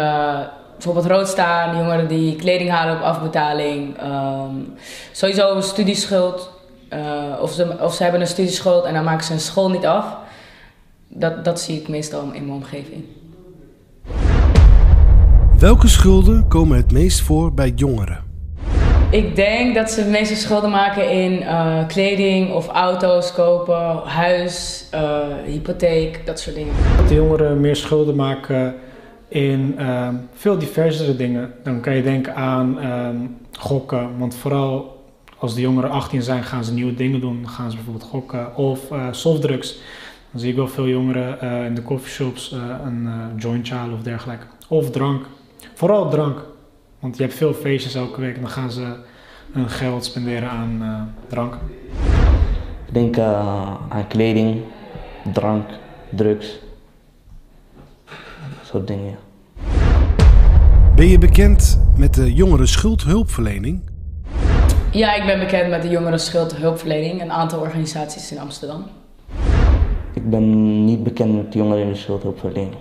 [0.85, 3.95] bijvoorbeeld rood staan, jongeren die kleding halen op afbetaling.
[4.03, 4.73] Um,
[5.11, 6.53] sowieso een studieschuld.
[6.93, 6.99] Uh,
[7.41, 10.05] of, ze, of ze hebben een studieschuld en dan maken ze hun school niet af.
[11.07, 13.03] Dat, dat zie ik meestal in mijn omgeving.
[15.59, 18.23] Welke schulden komen het meest voor bij jongeren?
[19.09, 24.85] Ik denk dat ze het meeste schulden maken in uh, kleding of auto's kopen, huis,
[24.93, 26.73] uh, hypotheek, dat soort dingen.
[26.97, 28.75] Dat de jongeren meer schulden maken
[29.27, 31.53] in uh, veel diversere dingen.
[31.63, 33.09] Dan kan je denken aan uh,
[33.51, 35.03] gokken, want vooral
[35.37, 37.41] als de jongeren 18 zijn, gaan ze nieuwe dingen doen.
[37.41, 39.79] Dan gaan ze bijvoorbeeld gokken of uh, softdrugs.
[40.31, 42.51] Dan zie ik wel veel jongeren eh, in de coffeeshops
[42.85, 44.45] een joint halen of dergelijke.
[44.67, 45.25] Of drank.
[45.73, 46.45] Vooral drank.
[46.99, 48.95] Want je hebt veel feestjes elke week en dan gaan ze
[49.51, 51.53] hun geld spenderen aan drank.
[52.87, 53.17] Ik denk
[53.89, 54.61] aan kleding,
[55.33, 55.69] drank,
[56.09, 56.59] drugs
[58.75, 59.15] soort dingen.
[60.95, 63.81] Ben je bekend met de jongeren schuldhulpverlening?
[64.91, 68.83] Ja, ik ben bekend met de jongeren schuldhulpverlening, een aantal organisaties in Amsterdam.
[70.13, 72.73] Ik ben niet bekend met de jongeren in de schuldhulpverlening.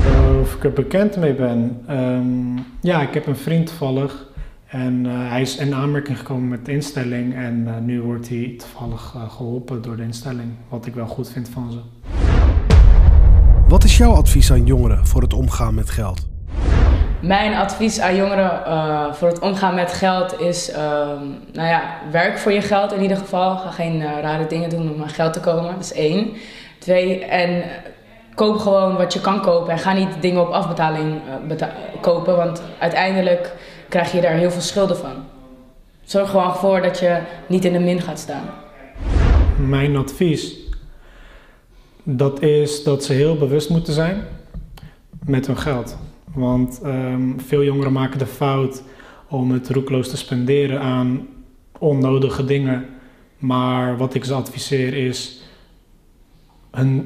[0.00, 1.84] Uh, of ik er bekend mee ben?
[1.90, 4.26] Um, ja, ik heb een vriend toevallig.
[4.66, 7.34] En uh, hij is in aanmerking gekomen met de instelling.
[7.34, 10.50] En uh, nu wordt hij toevallig geholpen door de instelling.
[10.68, 11.78] Wat ik wel goed vind van ze.
[13.76, 16.26] Wat is jouw advies aan jongeren voor het omgaan met geld?
[17.20, 20.76] Mijn advies aan jongeren uh, voor het omgaan met geld is, uh,
[21.52, 23.56] nou ja, werk voor je geld in ieder geval.
[23.56, 26.32] Ga geen uh, rare dingen doen om aan geld te komen, dat is één.
[26.78, 27.62] Twee, en
[28.34, 31.20] koop gewoon wat je kan kopen en ga niet dingen op afbetaling
[32.00, 33.54] kopen, want uiteindelijk
[33.88, 35.14] krijg je daar heel veel schulden van.
[36.04, 38.44] Zorg gewoon voor dat je niet in de min gaat staan.
[39.56, 40.65] Mijn advies
[42.08, 44.24] dat is dat ze heel bewust moeten zijn
[45.24, 45.98] met hun geld.
[46.34, 48.82] Want um, veel jongeren maken de fout
[49.28, 51.28] om het roekloos te spenderen aan
[51.78, 52.86] onnodige dingen.
[53.38, 55.42] Maar wat ik ze adviseer is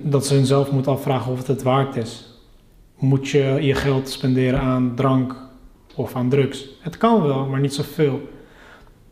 [0.03, 2.41] dat ze hunzelf moeten afvragen of het het waard is.
[2.99, 5.37] Moet je je geld spenderen aan drank
[5.95, 6.69] of aan drugs?
[6.81, 8.29] Het kan wel, maar niet zoveel.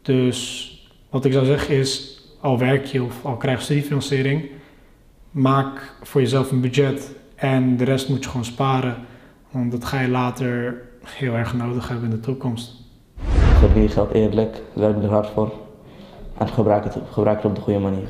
[0.02, 0.72] Dus
[1.10, 4.56] wat ik zou zeggen is, al werk je of al krijg je studiefinanciering
[5.30, 8.96] maak voor jezelf een budget en de rest moet je gewoon sparen.
[9.50, 12.72] Want dat ga je later heel erg nodig hebben in de toekomst.
[13.58, 15.52] Verdien je geld eerlijk, werk er hard voor
[16.38, 18.08] en gebruik het, gebruik het op de goede manier.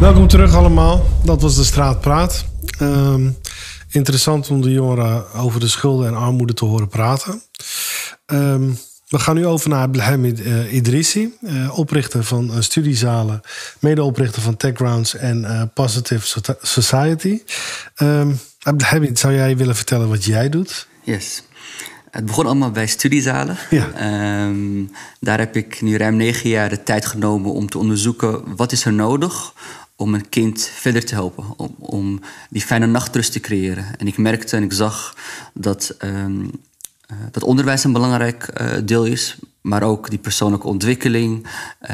[0.00, 1.00] Welkom terug allemaal.
[1.24, 2.46] Dat was de Straatpraat.
[2.82, 3.36] Um,
[3.90, 7.42] interessant om de jongeren over de schulden en armoede te horen praten.
[8.26, 8.78] Um,
[9.10, 13.40] we gaan nu over naar Abdelhamid uh, Idrissi, uh, oprichter van uh, studiezalen,
[13.78, 17.42] medeoprichter van TechGrounds en Positive Society.
[17.96, 20.86] Um, Abdelhamid, zou jij willen vertellen wat jij doet?
[21.04, 21.42] Yes.
[22.10, 23.56] Het begon allemaal bij studiezalen.
[23.70, 24.46] Ja.
[24.46, 28.72] Um, daar heb ik nu ruim negen jaar de tijd genomen om te onderzoeken wat
[28.72, 29.52] is er nodig
[29.96, 32.20] om een kind verder te helpen, om, om
[32.50, 33.84] die fijne nachtrust te creëren.
[33.98, 35.16] En ik merkte en ik zag
[35.54, 36.50] dat, um,
[37.12, 41.88] uh, dat onderwijs een belangrijk uh, deel is, maar ook die persoonlijke ontwikkeling, uh,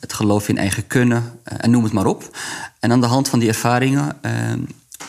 [0.00, 2.38] het geloof in eigen kunnen en noem het maar op.
[2.80, 4.16] En aan de hand van die ervaringen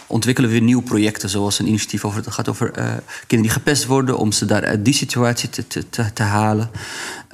[0.08, 3.86] ontwikkelen we weer nieuwe projecten, zoals een initiatief over het gaat over kinderen die gepest
[3.86, 6.70] worden, om ze daar uit die situatie te, te, te halen.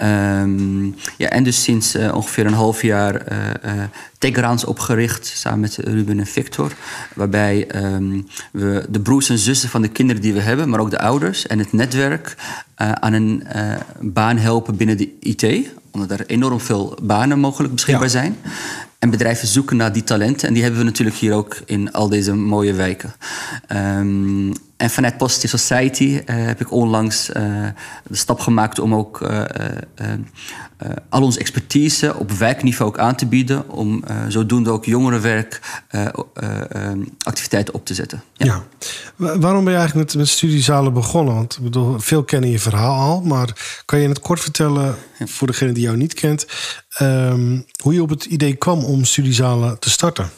[0.01, 3.83] Um, ja, en dus sinds uh, ongeveer een half jaar uh,
[4.17, 6.71] Tegrans opgericht, samen met Ruben en Victor,
[7.15, 10.89] waarbij um, we de broers en zussen van de kinderen die we hebben, maar ook
[10.89, 12.35] de ouders en het netwerk
[12.75, 13.43] aan een
[13.99, 18.09] baan helpen binnen de IT, omdat er enorm veel banen mogelijk beschikbaar ja.
[18.09, 18.37] zijn.
[18.99, 20.47] En bedrijven zoeken naar die talenten.
[20.47, 23.13] En die hebben we natuurlijk hier ook in al deze mooie wijken.
[23.71, 24.53] Um,
[24.83, 27.35] en vanuit Positive Society uh, heb ik onlangs uh,
[28.07, 29.41] de stap gemaakt om ook uh,
[31.09, 33.69] al onze expertise op wijkniveau ook aan te bieden.
[33.69, 35.61] Om zodoende ook jongerenwerk
[37.23, 38.23] activiteiten op te zetten.
[38.33, 38.45] Ja.
[38.45, 38.63] ja.
[39.39, 41.33] Waarom ben je eigenlijk met, met studiezalen begonnen?
[41.33, 43.21] Want ik bedoel, veel kennen je verhaal al.
[43.21, 46.45] Maar kan je in het kort vertellen, voor degene die jou niet kent,
[47.01, 50.29] um, hoe je op het idee kwam om studiezalen te starten?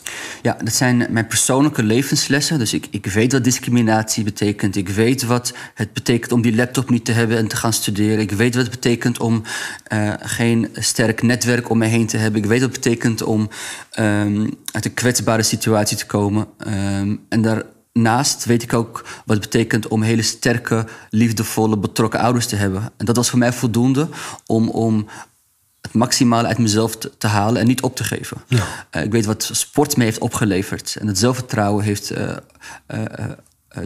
[0.42, 2.60] Ja, dat zijn mijn persoonlijke levenslessen.
[2.60, 4.76] Dus ik, ik weet wat discriminatie betekent.
[4.76, 8.20] Ik weet wat het betekent om die laptop niet te hebben en te gaan studeren.
[8.20, 9.44] Ik weet wat het betekent om
[9.94, 12.42] uh, geen sterk netwerk om me heen te hebben.
[12.42, 13.50] Ik weet wat het betekent om
[14.00, 16.48] um, uit een kwetsbare situatie te komen.
[16.68, 22.48] Um, en daarnaast weet ik ook wat het betekent om hele sterke, liefdevolle, betrokken ouders
[22.48, 22.92] te hebben.
[22.98, 24.08] En dat was voor mij voldoende
[24.46, 25.08] om, om
[25.82, 28.38] het maximale uit mezelf te, te, halen en niet op te geven.
[28.48, 28.64] Ja.
[28.92, 30.96] Uh, ik weet wat sport me heeft opgeleverd.
[31.00, 32.38] En het zelfvertrouwen heeft uh,
[32.94, 33.00] uh,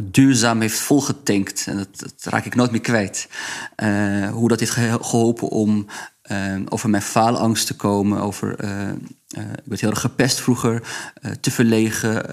[0.03, 1.65] duurzaam heeft volgetankt.
[1.67, 3.27] En dat, dat, raak ik nooit meer kwijt.
[4.31, 4.71] hoe dat heeft
[5.01, 5.85] geholpen om
[6.69, 8.21] over mijn faalangst te komen.
[8.21, 8.51] Over,
[9.29, 10.81] ik werd heel erg gepest vroeger,
[11.41, 12.25] te verlegen.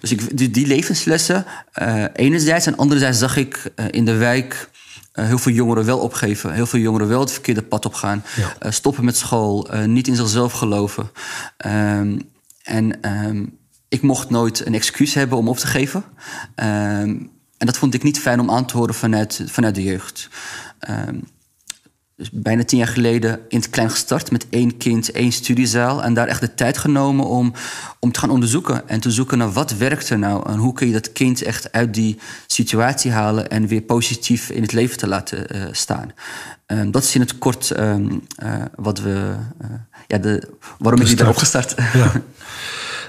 [0.00, 1.44] dus ik, die, die levenslessen,
[2.12, 4.68] enerzijds en anderzijds zag ik in de wijk
[5.18, 6.52] uh, heel veel jongeren wel opgeven.
[6.52, 8.24] Heel veel jongeren wel het verkeerde pad opgaan.
[8.36, 8.66] Ja.
[8.66, 9.74] Uh, stoppen met school.
[9.74, 11.10] Uh, niet in zichzelf geloven.
[11.66, 12.30] Um,
[12.62, 13.57] en um,
[13.88, 16.04] ik mocht nooit een excuus hebben om op te geven.
[16.56, 20.28] Um, en dat vond ik niet fijn om aan te horen vanuit, vanuit de jeugd.
[22.16, 26.02] dus bijna tien jaar geleden in het klein gestart met één kind, één studiezaal.
[26.02, 27.52] En daar echt de tijd genomen om,
[27.98, 28.88] om te gaan onderzoeken.
[28.88, 30.50] En te zoeken naar wat werkt er nou.
[30.50, 33.50] En hoe kun je dat kind echt uit die situatie halen.
[33.50, 36.12] En weer positief in het leven te laten uh, staan.
[36.66, 37.96] Um, dat is in het kort uh,
[38.74, 39.34] wat we.
[39.62, 39.68] Uh,
[40.06, 40.48] ja, de,
[40.78, 41.74] waarom ik die ben opgestart.
[41.92, 42.12] Ja.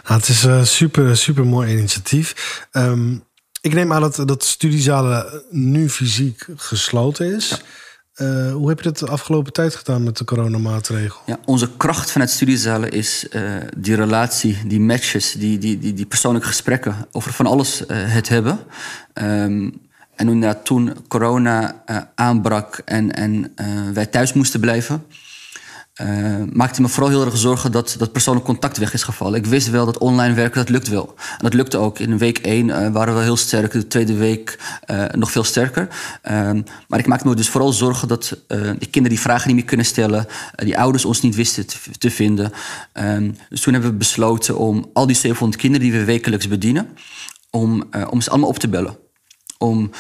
[0.09, 2.67] Nou, het is een super, super mooi initiatief.
[2.71, 3.23] Um,
[3.61, 7.49] ik neem aan dat, dat studiezalen nu fysiek gesloten is.
[7.49, 7.57] Ja.
[8.25, 11.21] Uh, hoe heb je dat de afgelopen tijd gedaan met de coronamaatregel?
[11.25, 16.05] Ja, onze kracht vanuit studiezalen is uh, die relatie, die matches, die, die, die, die
[16.05, 18.59] persoonlijke gesprekken over van alles uh, het hebben.
[19.13, 19.81] Um,
[20.15, 21.83] en toen corona
[22.15, 23.53] aanbrak en, en
[23.93, 25.05] wij thuis moesten blijven,
[26.01, 29.39] uh, maakte me vooral heel erg zorgen dat dat persoonlijk contact weg is gevallen.
[29.39, 31.13] Ik wist wel dat online werken, dat lukt wel.
[31.17, 31.99] En dat lukte ook.
[31.99, 34.59] In week één uh, waren we heel sterk, de tweede week
[34.91, 35.87] uh, nog veel sterker.
[36.21, 39.65] Ehm, maar ik maakte me dus vooral zorgen dat die kinderen die vragen niet meer
[39.65, 42.51] kunnen stellen, die ouders ons niet wisten te, te vinden.
[42.93, 46.87] Um, dus toen hebben we besloten om al die 700 kinderen die we wekelijks bedienen,
[47.49, 48.97] om, om ze allemaal op te bellen.
[49.57, 49.91] Om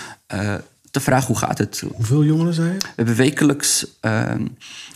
[0.91, 1.83] te vragen hoe gaat het.
[1.95, 4.31] Hoeveel jongeren zijn We hebben wekelijks uh,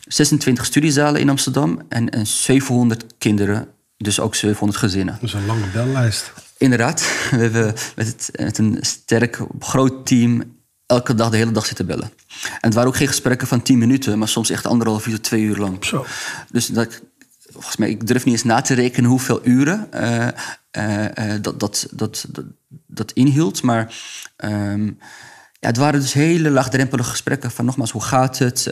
[0.07, 5.13] 26 studiezalen in Amsterdam en, en 700 kinderen, dus ook 700 gezinnen.
[5.13, 6.33] Dat is een lange bellijst.
[6.57, 10.43] Inderdaad, we hebben met, het, met een sterk, groot team
[10.85, 12.11] elke dag de hele dag zitten bellen.
[12.43, 15.41] En het waren ook geen gesprekken van 10 minuten, maar soms echt anderhalf uur, twee
[15.41, 15.85] uur lang.
[15.85, 16.05] Zo.
[16.51, 17.01] Dus dat,
[17.51, 20.27] volgens mij, ik durf niet eens na te rekenen hoeveel uren uh,
[20.77, 22.45] uh, uh, dat, dat, dat, dat,
[22.87, 23.61] dat inhield.
[23.61, 23.95] Maar
[24.37, 24.97] um,
[25.59, 28.69] ja, het waren dus hele laagdrempelige gesprekken van nogmaals, hoe gaat het?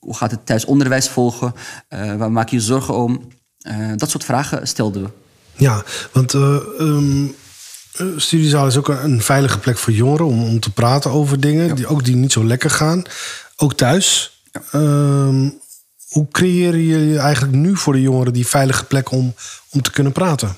[0.00, 1.54] Hoe gaat het tijdens onderwijs volgen?
[1.90, 3.28] Uh, waar maak je je zorgen om?
[3.62, 5.08] Uh, dat soort vragen stelden we.
[5.56, 7.34] Ja, want um,
[8.16, 11.74] studiezaal is ook een veilige plek voor jongeren om, om te praten over dingen, ja.
[11.74, 13.02] die ook die niet zo lekker gaan.
[13.56, 14.40] Ook thuis.
[14.52, 14.80] Ja.
[14.80, 15.60] Um,
[16.08, 19.34] hoe creëren jullie eigenlijk nu voor de jongeren die veilige plek om,
[19.70, 20.56] om te kunnen praten?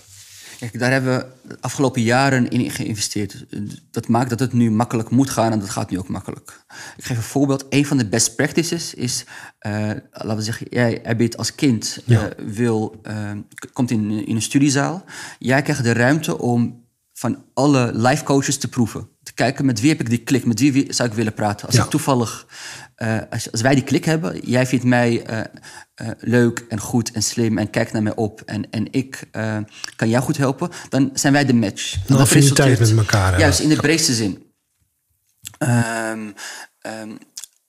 [0.63, 3.45] Kijk, daar hebben we de afgelopen jaren in geïnvesteerd.
[3.91, 6.65] Dat maakt dat het nu makkelijk moet gaan en dat gaat nu ook makkelijk.
[6.97, 7.67] Ik geef een voorbeeld.
[7.69, 9.25] Een van de best practices is,
[9.67, 13.31] uh, laten we zeggen, jij bent als kind, uh, wil, uh,
[13.73, 15.05] komt in, in een studiezaal.
[15.39, 19.09] Jij krijgt de ruimte om van alle life coaches te proeven.
[19.23, 21.67] Te kijken met wie heb ik die klik, met wie zou ik willen praten.
[21.67, 22.47] Als ik toevallig,
[23.03, 25.39] uh, als, als, wij die klik hebben, jij vindt mij uh,
[26.03, 29.21] uh, leuk en goed en slim en kijkt naar mij op en, en ik
[29.97, 31.93] kan jou goed helpen, dan zijn wij de match.
[31.93, 33.39] Dan dat affiniteit met elkaar.
[33.39, 34.43] Juist, in de breedste zin.
[35.59, 36.35] Um,
[36.83, 37.19] um,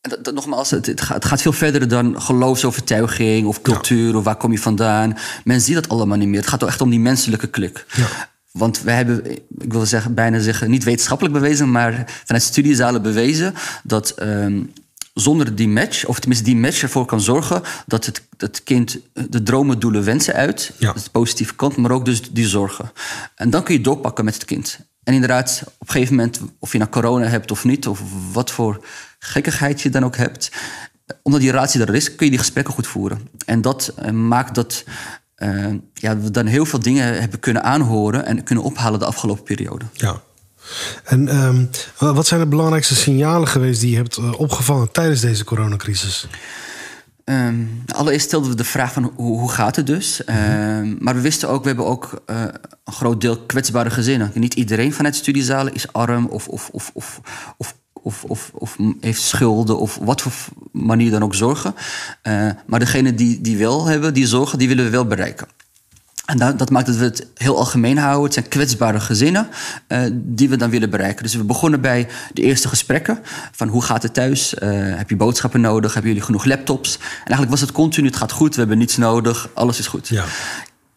[0.09, 4.17] dat, dat, nogmaals, het, het, gaat, het, gaat, veel verder dan geloofsovertuiging of cultuur ja.
[4.17, 5.17] of waar kom je vandaan.
[5.43, 6.39] Men ziet dat allemaal niet meer.
[6.39, 7.85] Het gaat toch echt om die menselijke klik.
[7.95, 8.07] Ja.
[8.51, 13.53] Want we hebben, ik wil zeggen, bijna zeggen, niet wetenschappelijk bewezen, maar vanuit studiezalen bewezen
[13.83, 14.73] dat um,
[15.13, 19.43] zonder die match, of tenminste die match ervoor kan zorgen dat het, het kind de
[19.43, 20.71] dromen, doelen, wensen uit.
[20.78, 20.88] Ja.
[20.88, 22.91] Dat is de positieve kant, maar ook dus die zorgen.
[23.36, 24.80] En dan kun je doorpakken met het kind.
[25.04, 28.02] En inderdaad, op een gegeven moment, of je nou corona hebt of niet, of
[28.34, 28.86] wat voor
[29.19, 30.52] gekkigheid je dan ook hebt,
[31.21, 33.30] omdat die relatie er is, kun je die gesprekken goed voeren.
[33.45, 34.84] En dat uh, maakt dat
[35.38, 39.43] uh, ja, we dan heel veel dingen hebben kunnen aanhoren en kunnen ophalen de afgelopen
[39.43, 39.86] periode.
[39.93, 40.21] Ja.
[41.04, 45.43] En um, wat zijn de belangrijkste signalen geweest die je hebt uh, opgevangen tijdens deze
[45.43, 46.28] coronacrisis?
[47.26, 50.21] Um, allereerst stelden we de vraag van hoe, hoe gaat het dus?
[50.26, 50.97] Mm -hmm.
[50.99, 52.41] maar we wisten ook, we hebben ook uh,
[52.84, 54.32] een groot deel kwetsbare gezinnen.
[54.34, 57.21] Niet iedereen vanuit studiezalen is arm of, of, of, of,
[57.58, 60.32] of of, of, of heeft schulden of wat voor
[60.71, 61.76] manier dan ook zorgen.
[62.23, 65.47] Uh, maar degene die, die wel hebben, die zorgen, die willen we wel bereiken.
[66.25, 68.23] En dat, dat, maakt dat we het heel algemeen houden.
[68.23, 69.47] Het zijn kwetsbare gezinnen
[69.88, 71.23] uh, die we dan willen bereiken.
[71.23, 73.19] Dus we begonnen bij de eerste gesprekken.
[73.51, 74.53] Van hoe gaat het thuis?
[74.53, 75.93] Uh, heb je boodschappen nodig?
[75.93, 76.95] Hebben jullie genoeg laptops?
[76.95, 80.07] En eigenlijk was het continu, het gaat goed, we hebben niets nodig, alles is goed.
[80.07, 80.25] Ja.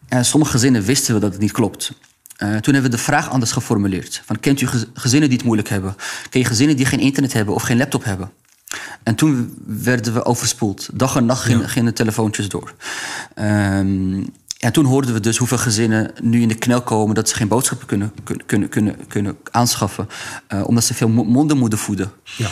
[0.07, 1.91] En sommige gezinnen wisten we dat het niet klopt.
[1.91, 4.21] Uh, toen hebben we de vraag anders geformuleerd.
[4.25, 5.95] Van, kent u gezinnen die het moeilijk hebben?
[6.29, 8.31] Ken je gezinnen die geen internet hebben of geen laptop hebben?
[9.03, 10.89] En toen werden we overspoeld.
[10.93, 11.67] Dag en nacht gingen, ja.
[11.67, 12.73] gingen telefoontjes door.
[13.35, 17.35] Um, en toen hoorden we dus hoeveel gezinnen nu in de knel komen dat ze
[17.35, 18.13] geen boodschappen kunnen,
[18.45, 20.07] kunnen, kunnen, kunnen aanschaffen.
[20.53, 22.11] Uh, omdat ze veel monden moeten voeden.
[22.37, 22.49] Ja.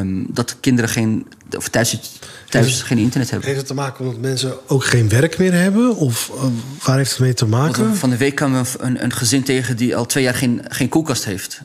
[0.00, 2.18] Uh, dat kinderen geen, of thuis,
[2.48, 3.48] thuis geen internet hebben.
[3.48, 5.96] Heeft het te maken omdat mensen ook geen werk meer hebben?
[5.96, 6.42] Of uh,
[6.84, 7.96] waar heeft het mee te maken?
[7.96, 11.24] Van de week kwam een, een gezin tegen die al twee jaar geen, geen koelkast
[11.24, 11.62] heeft.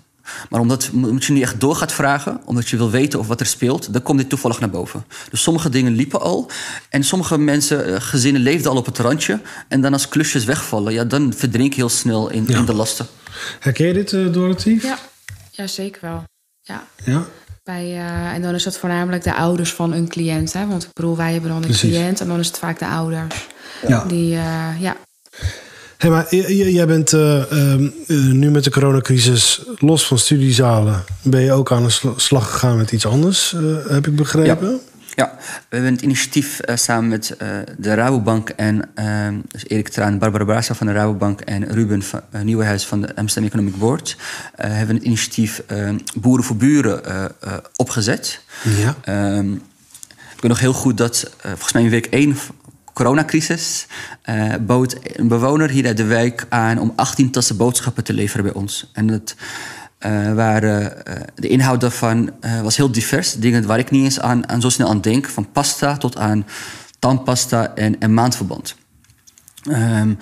[0.49, 3.39] Maar omdat, omdat je nu echt door gaat vragen, omdat je wil weten of wat
[3.39, 5.05] er speelt, dan komt dit toevallig naar boven.
[5.29, 6.51] Dus sommige dingen liepen al.
[6.89, 9.39] En sommige mensen, gezinnen leefden al op het randje.
[9.67, 12.57] En dan als klusjes wegvallen, ja, dan verdrink je heel snel in, ja.
[12.57, 13.07] in de lasten.
[13.59, 14.79] Herken je dit, uh, Dorothy?
[14.81, 14.97] Ja.
[15.51, 16.23] ja, zeker wel.
[16.62, 16.88] Ja.
[17.03, 17.25] ja?
[17.63, 20.53] Bij, uh, en dan is het voornamelijk de ouders van een cliënt.
[20.53, 20.67] Hè?
[20.67, 21.89] Want ik bedoel, wij hebben dan een Precies.
[21.89, 23.47] cliënt en dan is het vaak de ouders.
[23.88, 24.05] Ja.
[24.05, 24.97] Die, uh, ja,
[26.04, 31.04] Hey, maar jij bent uh, uh, nu met de coronacrisis los van studiezalen.
[31.22, 34.72] Ben je ook aan de slag gegaan met iets anders, uh, heb ik begrepen?
[34.72, 34.78] Ja.
[35.16, 37.36] Ja, we hebben het initiatief samen met
[37.78, 42.22] de Rabobank en uh, dus Erik Traan, Barbara Brasa van de Rabobank en Ruben van
[42.44, 44.18] Nieuwenhuis van de Amsterdam Economic Board.
[44.56, 45.63] hebben het initiatief
[46.16, 47.02] Boeren voor Buren
[47.76, 48.44] opgezet.
[48.78, 48.96] Ja.
[49.02, 49.54] Ehm,
[50.36, 52.36] ik weet nog heel goed dat volgens mij in week 1
[52.93, 53.88] coronacrisis
[54.25, 58.45] uh, bood een bewoner hier uit de wijk aan om 18 tassen boodschappen te leveren
[58.45, 58.89] bij ons.
[58.93, 59.36] En dat
[59.99, 63.34] uh, waren, uh, de inhoud daarvan was heel divers.
[63.34, 65.27] Dingen waar ik niet eens aan, zo snel aan denk.
[65.27, 66.45] Van pasta tot aan
[66.99, 68.75] tandpasta en, en maandverband.
[69.69, 70.17] Um,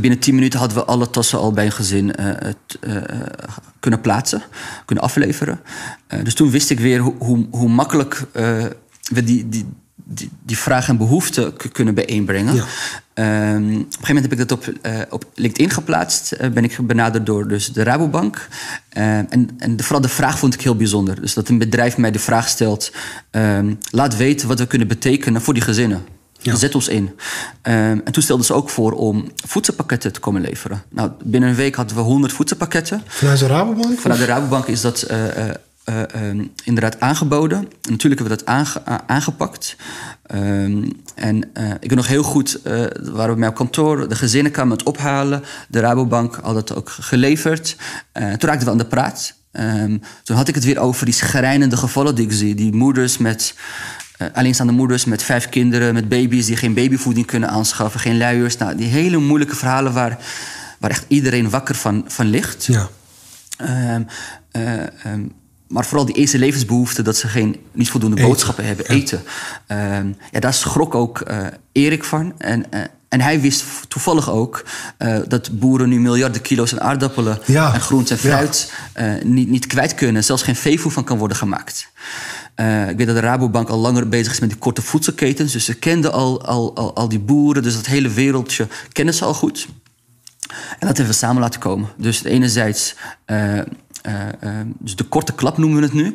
[0.00, 2.14] binnen 10 minuten hadden we alle tassen al bij een gezin
[3.80, 4.42] kunnen plaatsen,
[4.84, 5.60] kunnen afleveren.
[6.22, 8.26] dus toen wist ik weer hoe, hoe, hoe makkelijk
[9.12, 9.66] we die, die,
[10.14, 12.54] die, die vraag en behoefte kunnen bijeenbrengen.
[12.54, 12.64] Ja.
[13.14, 16.32] Um, op een gegeven moment heb ik dat op, uh, op LinkedIn geplaatst.
[16.40, 18.48] Uh, ben ik benaderd door dus de Rabobank.
[18.98, 21.20] Uh, en en de, vooral de vraag vond ik heel bijzonder.
[21.20, 22.92] Dus dat een bedrijf mij de vraag stelt...
[23.30, 26.04] Um, laat weten wat we kunnen betekenen voor die gezinnen.
[26.38, 26.56] Ja.
[26.56, 27.02] Zet ons in.
[27.02, 27.12] Um,
[28.04, 30.82] en toen stelden ze ook voor om voedselpakketten te komen leveren.
[30.88, 33.02] Nou, binnen een week hadden we 100 voedselpakketten.
[33.06, 33.98] Vanuit de Rabobank?
[33.98, 35.06] Vanuit de Rabobank is dat
[35.88, 37.68] uh, um, inderdaad aangeboden.
[37.88, 39.76] Natuurlijk hebben we dat aange aangepakt.
[40.34, 44.14] Um, en uh, ik ben nog heel goed, uh, waren we mij op kantoor, de
[44.14, 45.42] gezinnen kwamen het ophalen.
[45.68, 47.76] De Rabobank had het ook geleverd.
[48.12, 49.34] toen raakten we aan de praat.
[49.52, 52.54] Um, toen had ik het weer over die schrijnende gevallen die ik zie.
[52.54, 53.54] Die moeders met,
[54.32, 58.56] alleenstaande moeders met vijf kinderen, met baby's die geen babyvoeding kunnen aanschaffen, geen luiers.
[58.56, 60.18] Nou, die hele moeilijke verhalen waar,
[60.78, 62.64] waar echt iedereen wakker van, van ligt.
[62.64, 62.88] Ja.
[63.60, 65.32] Um,
[65.72, 69.22] maar vooral die eerste levensbehoeften, dat ze geen, niet voldoende boodschappen hebben, eten.
[69.66, 72.34] Ehm, ja, daar schrok ook uh, Erik van.
[72.38, 74.64] En, uh, en hij wist toevallig ook
[74.98, 77.74] uh, dat boeren nu miljarden kilo's aan aardappelen Ja.
[77.74, 79.18] en groente en fruit ja.
[79.22, 80.24] niet, niet kwijt kunnen.
[80.24, 81.90] Zelfs geen veevoer van kan worden gemaakt.
[82.56, 85.52] Uh, ik weet dat de Rabobank al langer bezig is met die korte voedselketens.
[85.52, 87.62] Dus ze kenden al, al, al, al die boeren.
[87.62, 89.66] Dus dat hele wereldje kennen ze al goed.
[90.50, 91.88] En dat hebben we samen laten komen.
[91.96, 92.94] Dus enerzijds...
[93.26, 93.60] Uh,
[94.78, 96.14] dus de korte klap noemen we het nu.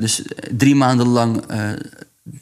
[0.00, 1.44] dus drie maanden lang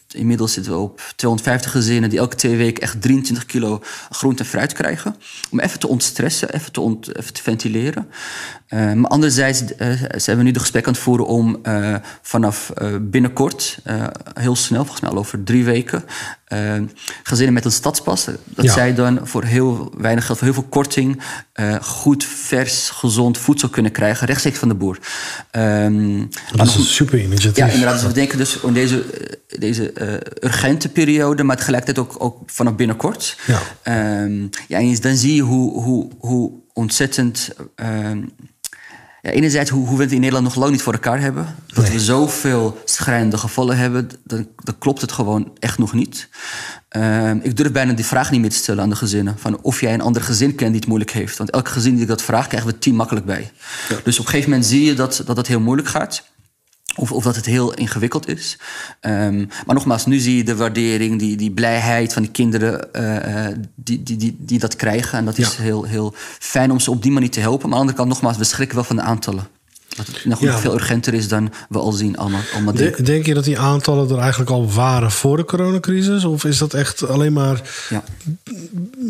[0.08, 4.48] Inmiddels zitten we op 250 gezinnen die elke twee weken echt 23 kilo groente en
[4.48, 5.16] fruit krijgen.
[5.50, 8.08] Om even te ontstressen, even te, ventileren.
[8.70, 9.62] Maar anderzijds
[10.16, 11.60] zijn we nu de gesprek aan het voeren om
[12.22, 13.78] vanaf binnenkort,
[14.34, 16.04] heel snel, volgens mij al over drie weken,
[17.22, 18.72] gezinnen met een stadspas, dat ja.
[18.72, 21.22] zij dan voor heel weinig geld, voor heel veel korting,
[21.80, 24.98] goed, vers, gezond voedsel kunnen krijgen, rechtstreeks van de boer.
[25.52, 27.64] Um, dat is een super initiatief.
[27.64, 27.98] Ja, inderdaad.
[27.98, 29.04] Dus we denken dus in deze,
[29.58, 29.92] deze
[30.44, 33.36] urgente periode, maar tegelijkertijd ook, ook vanaf binnenkort.
[33.46, 34.22] Ja.
[34.22, 37.50] Um, ja, en dan zie je hoe, hoe, hoe ontzettend.
[37.76, 38.32] Um,
[39.22, 41.54] enerzijds hoe, hoe we het in Nederland nog lang niet voor elkaar hebben.
[41.66, 41.92] Dat nee.
[41.92, 46.28] we zoveel schrijnende gevallen hebben, dan, dan klopt het gewoon echt nog niet.
[46.96, 49.38] Uh, ik durf bijna die vraag niet meer te stellen aan de gezinnen.
[49.38, 51.36] Van of jij een ander gezin kent die het moeilijk heeft.
[51.38, 53.50] Want elke gezin die ik dat vraag, krijgen we tien makkelijk bij.
[53.88, 53.96] Ja.
[54.04, 56.24] Dus op een gegeven moment zie je dat dat, dat heel moeilijk gaat.
[56.98, 58.58] Of, of dat het heel ingewikkeld is.
[59.00, 63.46] Um, maar nogmaals, nu zie je de waardering, die, die blijheid van die kinderen uh,
[63.74, 65.18] die, die, die, die dat krijgen.
[65.18, 65.62] En dat is ja.
[65.62, 67.68] heel, heel fijn om ze op die manier te helpen.
[67.68, 69.48] Maar aan de andere kant, nogmaals, we schrikken wel van de aantallen.
[69.96, 70.58] Dat het nog ja.
[70.58, 72.16] veel urgenter is dan we al zien.
[72.16, 76.24] Allemaal, allemaal denk, denk je dat die aantallen er eigenlijk al waren voor de coronacrisis?
[76.24, 78.04] Of is dat echt alleen maar ja.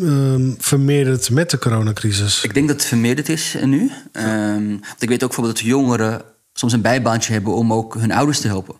[0.02, 2.44] um, vermeerderd met de coronacrisis?
[2.44, 3.90] Ik denk dat het vermeerderd is nu.
[4.12, 6.22] Um, want ik weet ook bijvoorbeeld dat jongeren
[6.58, 8.74] soms een bijbaantje hebben om ook hun ouders te helpen.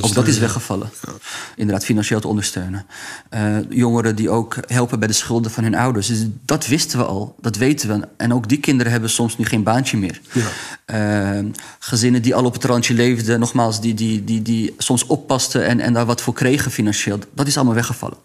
[0.00, 0.90] Ook dat is weggevallen.
[1.06, 1.12] Ja.
[1.56, 2.86] Inderdaad, financieel te ondersteunen.
[3.34, 6.06] Uh, jongeren die ook helpen bij de schulden van hun ouders.
[6.06, 8.08] Dus dat wisten we al, dat weten we.
[8.16, 10.20] En ook die kinderen hebben soms nu geen baantje meer.
[10.32, 11.38] Ja.
[11.38, 11.44] Uh,
[11.78, 15.80] gezinnen die al op het randje leefden, nogmaals, die, die, die, die soms oppasten en,
[15.80, 17.18] en daar wat voor kregen financieel.
[17.34, 18.16] Dat is allemaal weggevallen.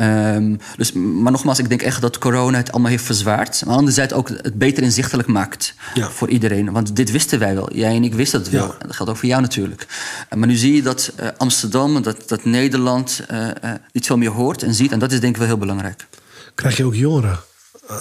[0.00, 3.62] Um, dus, maar nogmaals, ik denk echt dat corona het allemaal heeft verzwaard.
[3.66, 6.10] Maar anderzijds ook het beter inzichtelijk maakt ja.
[6.10, 6.72] voor iedereen.
[6.72, 7.74] Want dit wisten wij wel.
[7.74, 8.66] Jij en ik wisten dat wel.
[8.66, 8.86] Ja.
[8.86, 9.86] Dat geldt ook voor jou natuurlijk.
[10.32, 13.48] Uh, maar nu zie je dat uh, Amsterdam, dat, dat Nederland uh,
[13.92, 14.92] niet veel meer hoort en ziet.
[14.92, 16.06] En dat is denk ik wel heel belangrijk.
[16.54, 17.38] Krijg je ook jongeren?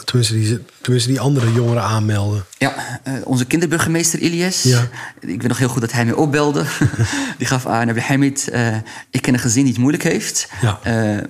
[0.05, 2.45] Tenminste die, tenminste, die andere jongeren aanmelden.
[2.57, 4.63] Ja, onze kinderburgemeester Ilias.
[4.63, 4.87] Ja.
[5.19, 6.65] Ik weet nog heel goed dat hij mij opbelde.
[7.37, 8.75] die gaf aan, Hamid, uh,
[9.09, 10.49] ik ken een gezin die het moeilijk heeft.
[10.61, 10.79] Ja.
[10.87, 11.23] Uh,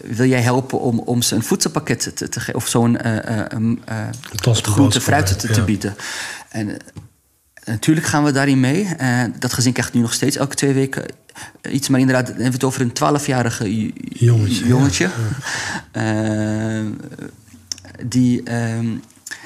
[0.00, 2.98] wil jij helpen om, om ze een voedselpakket te, te geven of zo'n
[4.62, 5.96] groente fruit te, te, bieden?
[6.48, 6.76] En
[7.64, 8.88] natuurlijk gaan we daarin mee.
[9.38, 11.04] dat gezin krijgt nu nog steeds elke twee weken
[11.70, 14.66] iets, maar inderdaad, dan hebben we het over een 12-jarige jongetje.
[14.66, 15.10] jongetje.
[15.92, 16.82] Ja.
[18.06, 19.02] die, um,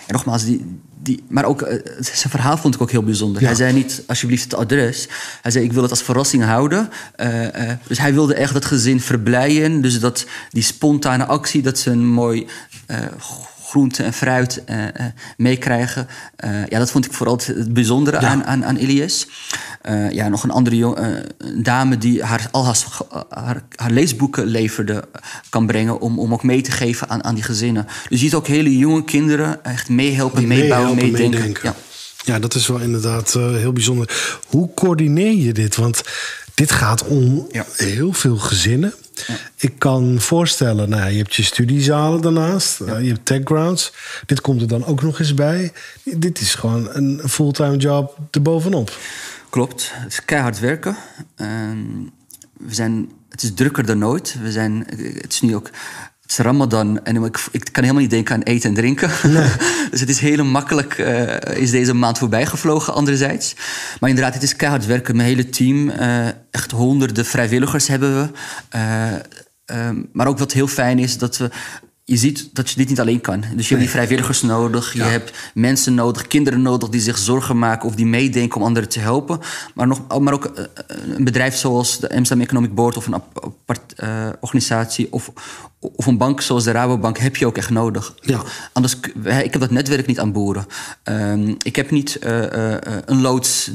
[0.06, 1.68] en nogmaals, die, die, maar ook uh,
[2.00, 3.40] zijn verhaal vond ik ook heel bijzonder.
[3.40, 3.46] Ja.
[3.46, 5.08] Hij zei niet alsjeblieft het adres.
[5.42, 6.90] Hij zei ik wil het als verrassing houden.
[7.16, 7.50] Uh, uh,
[7.86, 9.80] dus hij wilde echt dat gezin verblijden.
[9.80, 12.46] Dus dat die spontane actie, dat ze een mooi
[13.66, 14.64] groente en fruit
[15.36, 16.06] meekrijgen.
[16.68, 18.28] ja, dat vond ik vooral het bijzondere ja.
[18.28, 19.26] aan, aan, aan Elias.
[20.10, 20.98] ja, nog een andere jong,
[21.62, 22.78] dame die haar, al haar,
[23.28, 25.04] haar, haar, leesboeken leverde,
[25.48, 27.84] kan brengen om, om ook mee te geven aan, aan die gezinnen.
[27.84, 31.30] Dus je ziet ook hele jonge kinderen echt meehelpen, meebouwen, meedenken.
[31.30, 31.62] meedenken.
[31.62, 31.74] Ja.
[32.24, 34.38] ja, dat is wel inderdaad heel bijzonder.
[34.46, 35.76] Hoe coördineer je dit?
[35.76, 36.02] Want
[36.56, 37.64] dit gaat om ja.
[37.76, 38.94] heel veel gezinnen.
[39.26, 39.34] Ja.
[39.56, 42.96] Ik kan voorstellen, nou, je hebt je studiezalen daarnaast, ja.
[42.96, 43.92] uh, je hebt techgrounds.
[44.26, 45.72] Dit komt er dan ook nog eens bij.
[46.02, 48.98] Dit is gewoon een fulltime job erbovenop.
[49.50, 50.96] Klopt, het is keihard werken.
[51.36, 51.48] Uh,
[52.52, 54.36] we zijn, het is drukker dan nooit.
[54.42, 54.86] We zijn,
[55.20, 55.70] het is nu ook
[56.26, 59.10] het is Ramadan en ik, ik, kan helemaal niet denken aan eten en drinken.
[59.22, 59.50] Nee.
[59.90, 63.54] dus het is heel makkelijk, uh, is deze maand voorbij gevlogen anderzijds.
[64.00, 65.16] Maar inderdaad, het is keihard werken.
[65.16, 68.28] Mijn hele team, uh, echt honderden vrijwilligers hebben we.
[68.76, 71.50] Uh, maar ook wat heel fijn is, dat we
[72.08, 73.40] je ziet dat je dit niet alleen kan.
[73.54, 74.92] Dus je hebt die vrijwilligers nodig.
[74.92, 78.88] Je hebt mensen nodig, kinderen nodig die zich zorgen maken of die meedenken om anderen
[78.88, 79.40] te helpen.
[79.74, 80.52] Maar, nog, maar ook
[80.86, 85.32] een bedrijf zoals de Amsterdam Economic Board of een apart, uh, organisatie of,
[85.78, 88.14] of een bank zoals de Rabobank heb je ook echt nodig.
[88.20, 88.42] Ja.
[88.72, 88.96] Anders,
[89.42, 90.66] ik heb dat netwerk niet aan boeren.
[91.04, 93.70] Um, ik heb niet uh, uh, een loods,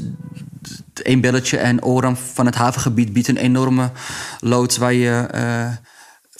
[1.02, 3.90] één belletje en Oram van het havengebied biedt een enorme
[4.40, 5.26] loods waar je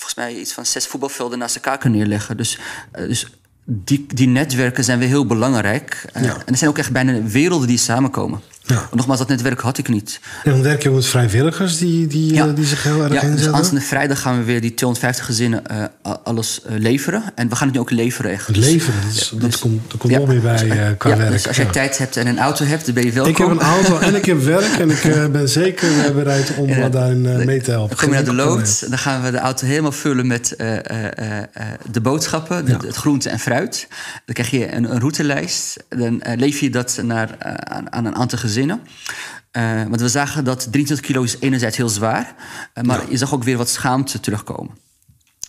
[0.02, 2.36] volgens mij iets van zes voetbalvelden naast elkaar kan neerleggen.
[2.36, 2.58] Dus,
[2.98, 3.26] uh, dus
[3.64, 6.04] die, die netwerken zijn weer heel belangrijk.
[6.14, 6.20] Ja.
[6.20, 8.40] En er zijn ook echt bijna werelden die samenkomen.
[8.66, 8.88] Ja.
[8.92, 10.20] Nogmaals, dat netwerk had ik niet.
[10.44, 12.46] En dan werk je ook met vrijwilligers die, die, Ja.
[12.46, 13.54] eh, die zich heel erg Ja, dus inzetten?
[13.54, 17.22] aanstaande vrijdag gaan we weer die 250 gezinnen eh, alles eh, leveren.
[17.34, 18.46] En we gaan het nu ook leveren echt.
[18.46, 20.96] Het Dus- leveren, dat, is- Ja, dat dus- komt, er komt nog meer bij dus,
[20.98, 21.30] qua ja, werk.
[21.32, 21.70] Dus als je Ja.
[21.70, 23.32] tijd hebt en een auto hebt, dan ben je welkom.
[23.32, 26.90] Ik heb een auto en ik heb werk en ik ben zeker bereid om uh,
[26.90, 27.88] daarin mee te helpen.
[27.96, 28.88] Dan kom je naar de Geen enkel lood.
[28.88, 30.54] Dan gaan we de auto helemaal vullen met
[31.90, 33.88] de boodschappen, de- het groente en fruit.
[34.24, 35.76] Dan krijg je een, een routelijst.
[35.88, 37.28] Dan lever je dat naar,
[37.68, 38.50] aan, aan een aantal gezinnen.
[39.50, 42.34] Eh, want we zagen dat 23 kilo is enerzijds heel zwaar.
[42.74, 44.80] eh, maar je zag ook weer wat schaamte terugkomen.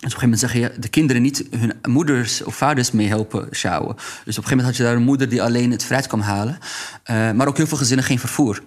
[0.03, 3.07] Dus op een gegeven moment zeg je de kinderen niet hun moeders of vaders mee
[3.07, 3.95] helpen sjouwen.
[3.95, 6.19] Dus op een gegeven moment had je daar een moeder die alleen het fruit kwam
[6.19, 6.57] halen.
[7.03, 8.61] Eh, maar ook heel veel gezinnen geen vervoer.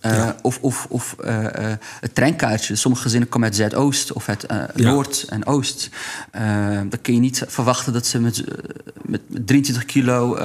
[0.00, 2.76] Eh, Of, of, of eh, eh, het treinkaartje.
[2.76, 5.90] Sommige gezinnen komen uit Zuidoost of uit Noord en Oost.
[6.88, 8.44] Dan kun je niet verwachten dat ze met,
[9.02, 10.38] met, met 23 kilo.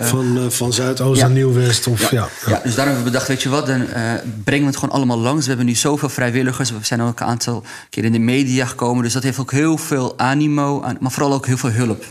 [0.00, 1.26] Van, van Zuidoost Ja.
[1.26, 1.86] naar Nieuw-West.
[1.86, 2.28] Of, ja.
[2.46, 3.86] ja, dus daarom hebben we bedacht, weet je wat, dan
[4.44, 5.42] brengen we het gewoon allemaal langs.
[5.42, 6.70] We hebben nu zoveel vrijwilligers.
[6.70, 9.02] We zijn ook een aantal keer in de media gekomen.
[9.02, 12.04] Dus dat heeft ook heel veel animo, maar vooral ook heel veel hulp.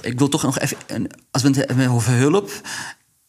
[0.00, 0.76] Ik wil toch nog even,
[1.30, 2.50] als we het hebben over hulp...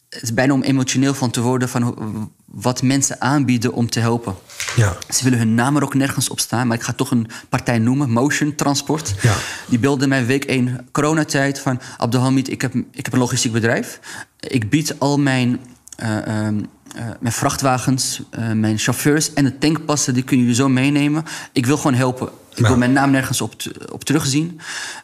[0.10, 4.36] Het is bijna om emotioneel van te worden van wat mensen aanbieden om te helpen.
[4.76, 4.98] Ja.
[5.10, 7.80] Ze willen hun naam er ook nergens op staan, maar ik ga toch een partij
[7.80, 9.14] noemen, Motion Transport.
[9.22, 9.36] Ja.
[9.68, 11.82] Die belde mij week 1 coronatijd van...
[11.98, 14.00] Abdelhamid, ik heb, ik heb een logistiek bedrijf.
[14.40, 15.60] Ik bied al mijn,
[15.96, 16.60] eh, ehm,
[16.96, 20.14] eh, mijn vrachtwagens, eh, mijn chauffeurs en de tankpassen...
[20.14, 21.24] die kunnen jullie zo meenemen.
[21.52, 22.30] Ik wil gewoon helpen.
[22.56, 23.54] Ik wil mijn naam nergens op,
[23.92, 24.60] op terugzien.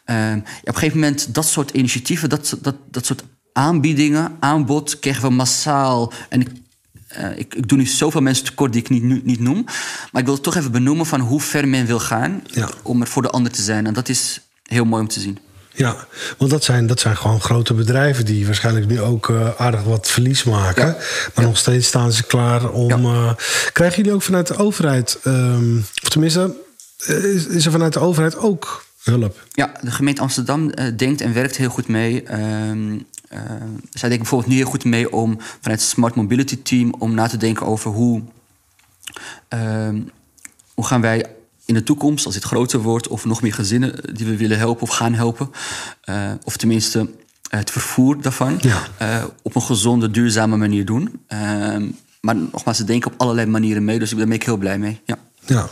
[0.06, 3.24] Ehm, op een gegeven moment, dat soort initiatieven, dat, dat, dat soort
[3.56, 5.00] aanbiedingen, aanbod...
[5.00, 6.14] kregen we massaal.
[6.30, 6.48] En ik,
[7.08, 9.64] eh, ik, ik doe nu zoveel mensen tekort die ik niet, nu- niet noem.
[10.12, 12.42] Maar ik wil het toch even benoemen van hoe ver men wil gaan...
[12.46, 12.70] Ja.
[12.84, 13.88] om er voor de ander te zijn.
[13.88, 15.38] En dat is heel mooi om te zien.
[15.74, 15.96] Ja,
[16.38, 20.10] want dat zijn, dat zijn gewoon grote bedrijven die waarschijnlijk nu ook eh, aardig wat
[20.10, 20.88] verlies maken.
[20.88, 20.98] Ja.
[21.36, 22.92] Maar nog steeds staan ze klaar om.
[22.92, 23.32] Eh,
[23.74, 26.56] krijgen jullie ook vanuit de overheid, ehm, of tenminste,
[27.06, 29.44] is, is er vanuit de overheid ook hulp?
[29.52, 32.24] Ja, de gemeente Amsterdam denkt en werkt heel goed mee.
[32.24, 33.00] Ehm, eh,
[33.90, 37.28] zij denken bijvoorbeeld nu heel goed mee om vanuit het Smart Mobility Team om na
[37.28, 38.22] te denken over hoe,
[39.48, 40.02] ehm,
[40.74, 41.26] hoe gaan wij
[41.66, 44.82] in de toekomst, als dit groter wordt, of nog meer gezinnen die we willen helpen
[44.82, 45.50] of gaan helpen,
[46.02, 47.10] eh, of tenminste
[47.50, 48.82] het vervoer daarvan, Ja.
[48.98, 51.20] eh, op een gezonde, duurzame manier doen.
[51.28, 51.90] Ehm,
[52.22, 55.02] maar nogmaals, ze denken op allerlei manieren mee, dus daar ben ik heel blij mee.
[55.06, 55.18] Ja.
[55.46, 55.68] Ja.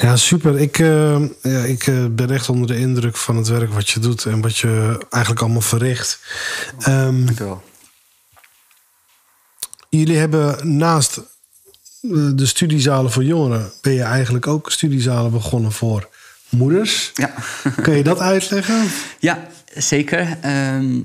[0.00, 0.58] Ja, super.
[0.58, 4.00] Ik, eh, ja, ik eh, ben echt onder de indruk van het werk wat je
[4.00, 6.20] doet en wat je eigenlijk allemaal verricht.
[6.78, 7.62] Ehm, Dankjewel.
[9.88, 16.08] jullie hebben naast eh, de studiezalen voor jongeren, ben je eigenlijk ook studiezalen begonnen voor
[16.48, 17.10] moeders.
[17.14, 17.34] Ja.
[17.82, 18.88] Kun je dat uitleggen?
[19.18, 20.38] Ja, zeker.
[20.40, 21.00] Ehm,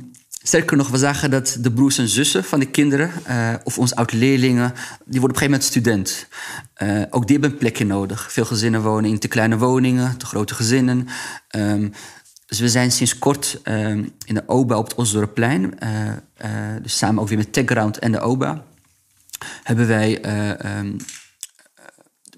[0.48, 3.96] sterker nog, we zagen dat de broers en zussen van de kinderen, eh, of onze
[3.96, 4.74] oud-leerlingen,
[5.06, 6.28] die worden op een gegeven moment student.
[6.74, 8.32] Eh, ook die hebben een plekje nodig.
[8.32, 11.08] Veel gezinnen wonen in te kleine woningen, te grote gezinnen.
[11.48, 11.90] Ehm,
[12.46, 16.50] dus we zijn sinds kort ehm, in de OBA op het Osdorpplein, eh,
[16.82, 18.64] dus samen ook weer met TechGround en de OBA,
[19.64, 20.92] hebben wij eh, ehm,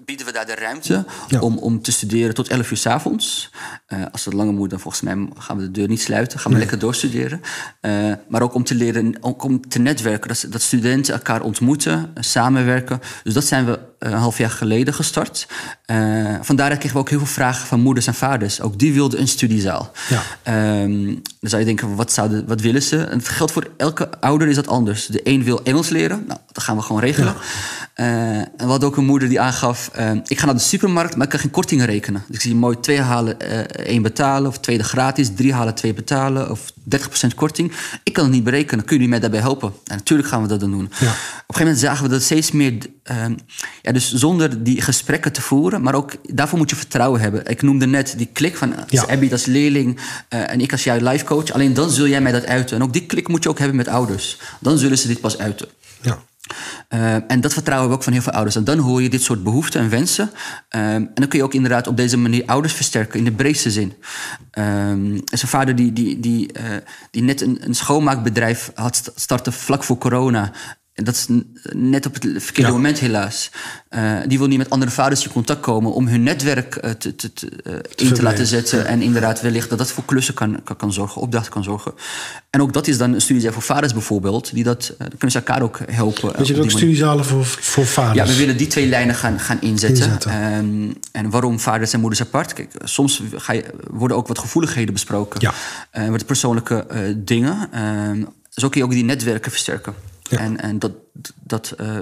[0.08, 1.40] bieden we daar de ruimte Ja.
[1.40, 3.50] om, om te studeren tot 11 uur s avonds.
[3.86, 6.38] Eh, als het langer moet, dan volgens mij gaan we de deur niet sluiten.
[6.38, 7.40] Gaan we lekker doorstuderen.
[7.80, 10.28] Eh, maar ook om te leren, ook om te netwerken.
[10.28, 13.00] Dat, dat studenten elkaar ontmoeten, eh, samenwerken.
[13.22, 15.46] Dus dat zijn we een half jaar geleden gestart.
[15.84, 15.96] Eh
[16.40, 18.60] vandaar kregen we ook heel veel vragen van moeders en vaders.
[18.60, 19.92] Ook die wilden een studiezaal.
[20.08, 20.22] Ja.
[20.42, 21.04] Ehm,
[21.40, 23.02] dan zou je denken, wat, zouden, wat willen ze?
[23.02, 25.06] En het geldt voor elke ouder is dat anders.
[25.06, 26.24] De een wil Engels leren.
[26.26, 27.34] Nou, dat gaan we gewoon regelen.
[27.94, 29.90] Eh, en we hadden ook een moeder die aangaf...
[29.92, 32.22] eh, ik ga naar de supermarkt, maar ik kan geen kortingen rekenen.
[32.26, 34.50] Dus ik zie mooi twee halen, eh, één betalen...
[34.50, 36.50] of tweede gratis, drie halen, twee betalen...
[36.50, 37.72] of 30% korting.
[38.02, 38.84] Ik kan het niet berekenen.
[38.84, 39.72] Kunnen jullie mij daarbij helpen?
[39.84, 40.84] En natuurlijk gaan we dat dan doen.
[40.84, 42.72] Op een gegeven moment zagen we dat steeds meer...
[43.08, 43.34] ehm,
[43.82, 45.82] ja, dus zonder die gesprekken te voeren...
[45.82, 47.46] maar ook daarvoor moet je vertrouwen hebben.
[47.46, 49.04] Ik noemde net die klik van eh, Ja.
[49.06, 50.00] Abby als leerling...
[50.28, 51.50] eh, en ik als jouw life coach.
[51.50, 52.76] Alleen dan zul jij mij dat uiten.
[52.76, 54.38] En ook die klik moet je ook hebben met ouders.
[54.60, 55.68] Dan zullen ze dit pas uiten.
[56.00, 56.18] Ja.
[56.88, 58.56] Uh, en dat vertrouwen we ook van heel veel ouders.
[58.56, 60.24] En dan hoor je dit soort behoeften en wensen.
[60.24, 60.30] Um,
[60.70, 63.94] en dan kun je ook inderdaad op deze manier ouders versterken in de breedste zin.
[64.58, 66.62] Um, er is een vader die, die, die, uh,
[67.10, 70.52] die net een, een schoonmaakbedrijf had starten vlak voor corona.
[70.98, 71.26] En dat is
[71.72, 73.50] net op het verkeerde moment helaas.
[73.90, 77.16] Uh, die wil niet met andere vaders in contact komen om hun netwerk uh, te,
[77.16, 78.86] te, te, uh, in te laten zetten.
[78.86, 81.92] En inderdaad wellicht dat dat voor klussen kan, kan, kan, zorgen, opdrachten kan zorgen.
[82.50, 84.54] En ook dat is dan een studie voor vaders bijvoorbeeld.
[84.54, 86.36] Die dat, dan kunnen ze elkaar ook helpen.
[86.36, 88.16] Weet je ook studiezalen voor, voor vaders?
[88.16, 90.04] Ja, we willen die twee lijnen gaan, gaan inzetten.
[90.04, 90.54] inzetten.
[90.54, 92.52] Um, en waarom vaders en moeders apart?
[92.52, 95.40] Kijk, soms ga je, worden ook wat gevoeligheden besproken.
[95.40, 96.10] Ja.
[96.10, 96.86] wat persoonlijke
[97.24, 97.82] dingen.
[97.82, 99.94] Um, zo kun je ook die netwerken versterken.
[100.28, 100.92] En, en dat,
[101.42, 101.98] dat uh,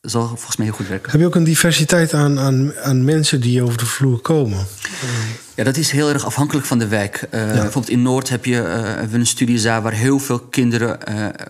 [0.00, 1.10] zal volgens mij heel goed werken.
[1.10, 4.66] Heb je ook een diversiteit aan, aan, aan mensen die over de vloer komen?
[5.54, 7.26] Ja, dat is heel erg afhankelijk van de wijk.
[7.30, 7.46] Uh, ja.
[7.46, 10.98] Bijvoorbeeld in Noord heb je uh, een studiezaal waar heel veel kinderen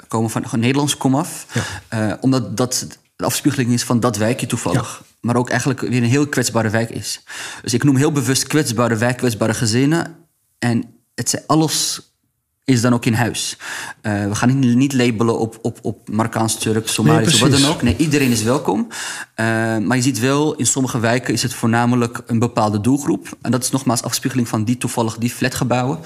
[0.09, 1.47] komen van, van Nederlands komaf.
[1.89, 2.19] Ja.
[2.21, 4.99] omdat dat de afspiegeling is van dat wijkje toevallig.
[5.01, 5.07] Ja.
[5.21, 7.21] Maar ook eigenlijk weer een heel kwetsbare wijk is.
[7.63, 10.17] Dus ik noem heel bewust kwetsbare wijk, kwetsbare gezinnen.
[10.59, 12.01] En het zijn alles
[12.65, 13.57] is dan ook in huis.
[14.03, 17.61] Uh, we gaan niet, niet labelen op, op, op Marokkaans, Turk, Somalisch nee, of wat
[17.61, 17.83] dan ook.
[17.83, 18.87] Nee, iedereen is welkom.
[18.89, 19.47] Uh,
[19.79, 23.37] maar je ziet wel, in sommige wijken is het voornamelijk een bepaalde doelgroep.
[23.43, 25.99] En dat is nogmaals afspiegeling van die toevallig die flatgebouwen.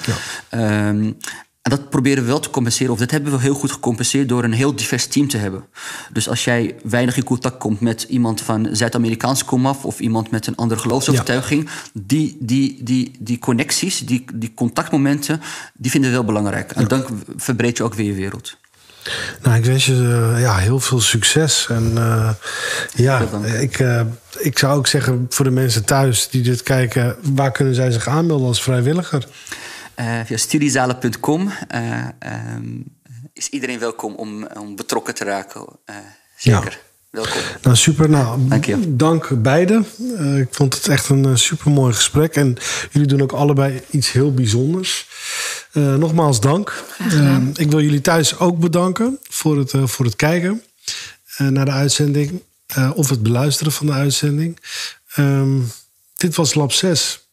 [0.50, 0.90] Ja.
[0.90, 1.12] Uh,
[1.68, 4.44] en dat proberen we wel te compenseren, of dat hebben we heel goed gecompenseerd door
[4.44, 5.64] een heel divers team te hebben.
[6.12, 10.46] Dus als jij weinig in contact komt met iemand van Zuid-Amerikaans komaf of iemand met
[10.46, 15.40] een andere geloofsovertuiging, die, die, die, die connecties, die, die contactmomenten,
[15.74, 16.70] die vinden we wel belangrijk.
[16.70, 17.04] En dan
[17.36, 18.56] verbreed je ook weer je wereld.
[19.42, 21.66] Nou, ik wens je uh, ja, heel veel succes.
[21.70, 22.30] En uh,
[22.94, 23.28] ja,
[23.60, 24.00] ik, uh,
[24.38, 28.08] ik zou ook zeggen voor de mensen thuis die dit kijken, waar kunnen zij zich
[28.08, 29.26] aanmelden als vrijwilliger?
[30.00, 32.08] Uh, via studiezalen.com uh,
[32.54, 32.84] um,
[33.32, 35.66] is iedereen welkom om, om betrokken te raken.
[35.90, 35.96] Uh,
[36.36, 36.70] zeker.
[36.70, 36.86] Ja.
[37.10, 37.40] Welkom.
[37.62, 38.08] Nou, super.
[38.08, 38.96] Nou, dank, je.
[38.96, 39.86] dank beiden.
[40.36, 42.34] ik vond het echt een super mooi gesprek.
[42.34, 42.56] En
[42.90, 45.08] jullie doen ook allebei iets heel bijzonders.
[45.72, 46.84] nogmaals dank.
[47.54, 50.62] ik wil jullie thuis ook bedanken voor het, voor het kijken
[51.36, 52.42] naar de uitzending.
[52.94, 54.58] of het beluisteren van de uitzending.
[55.16, 55.70] Um,
[56.16, 57.27] dit was Lab 6.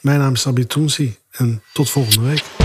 [0.00, 2.59] Mijn naam is Abitounsi en tot volgende week.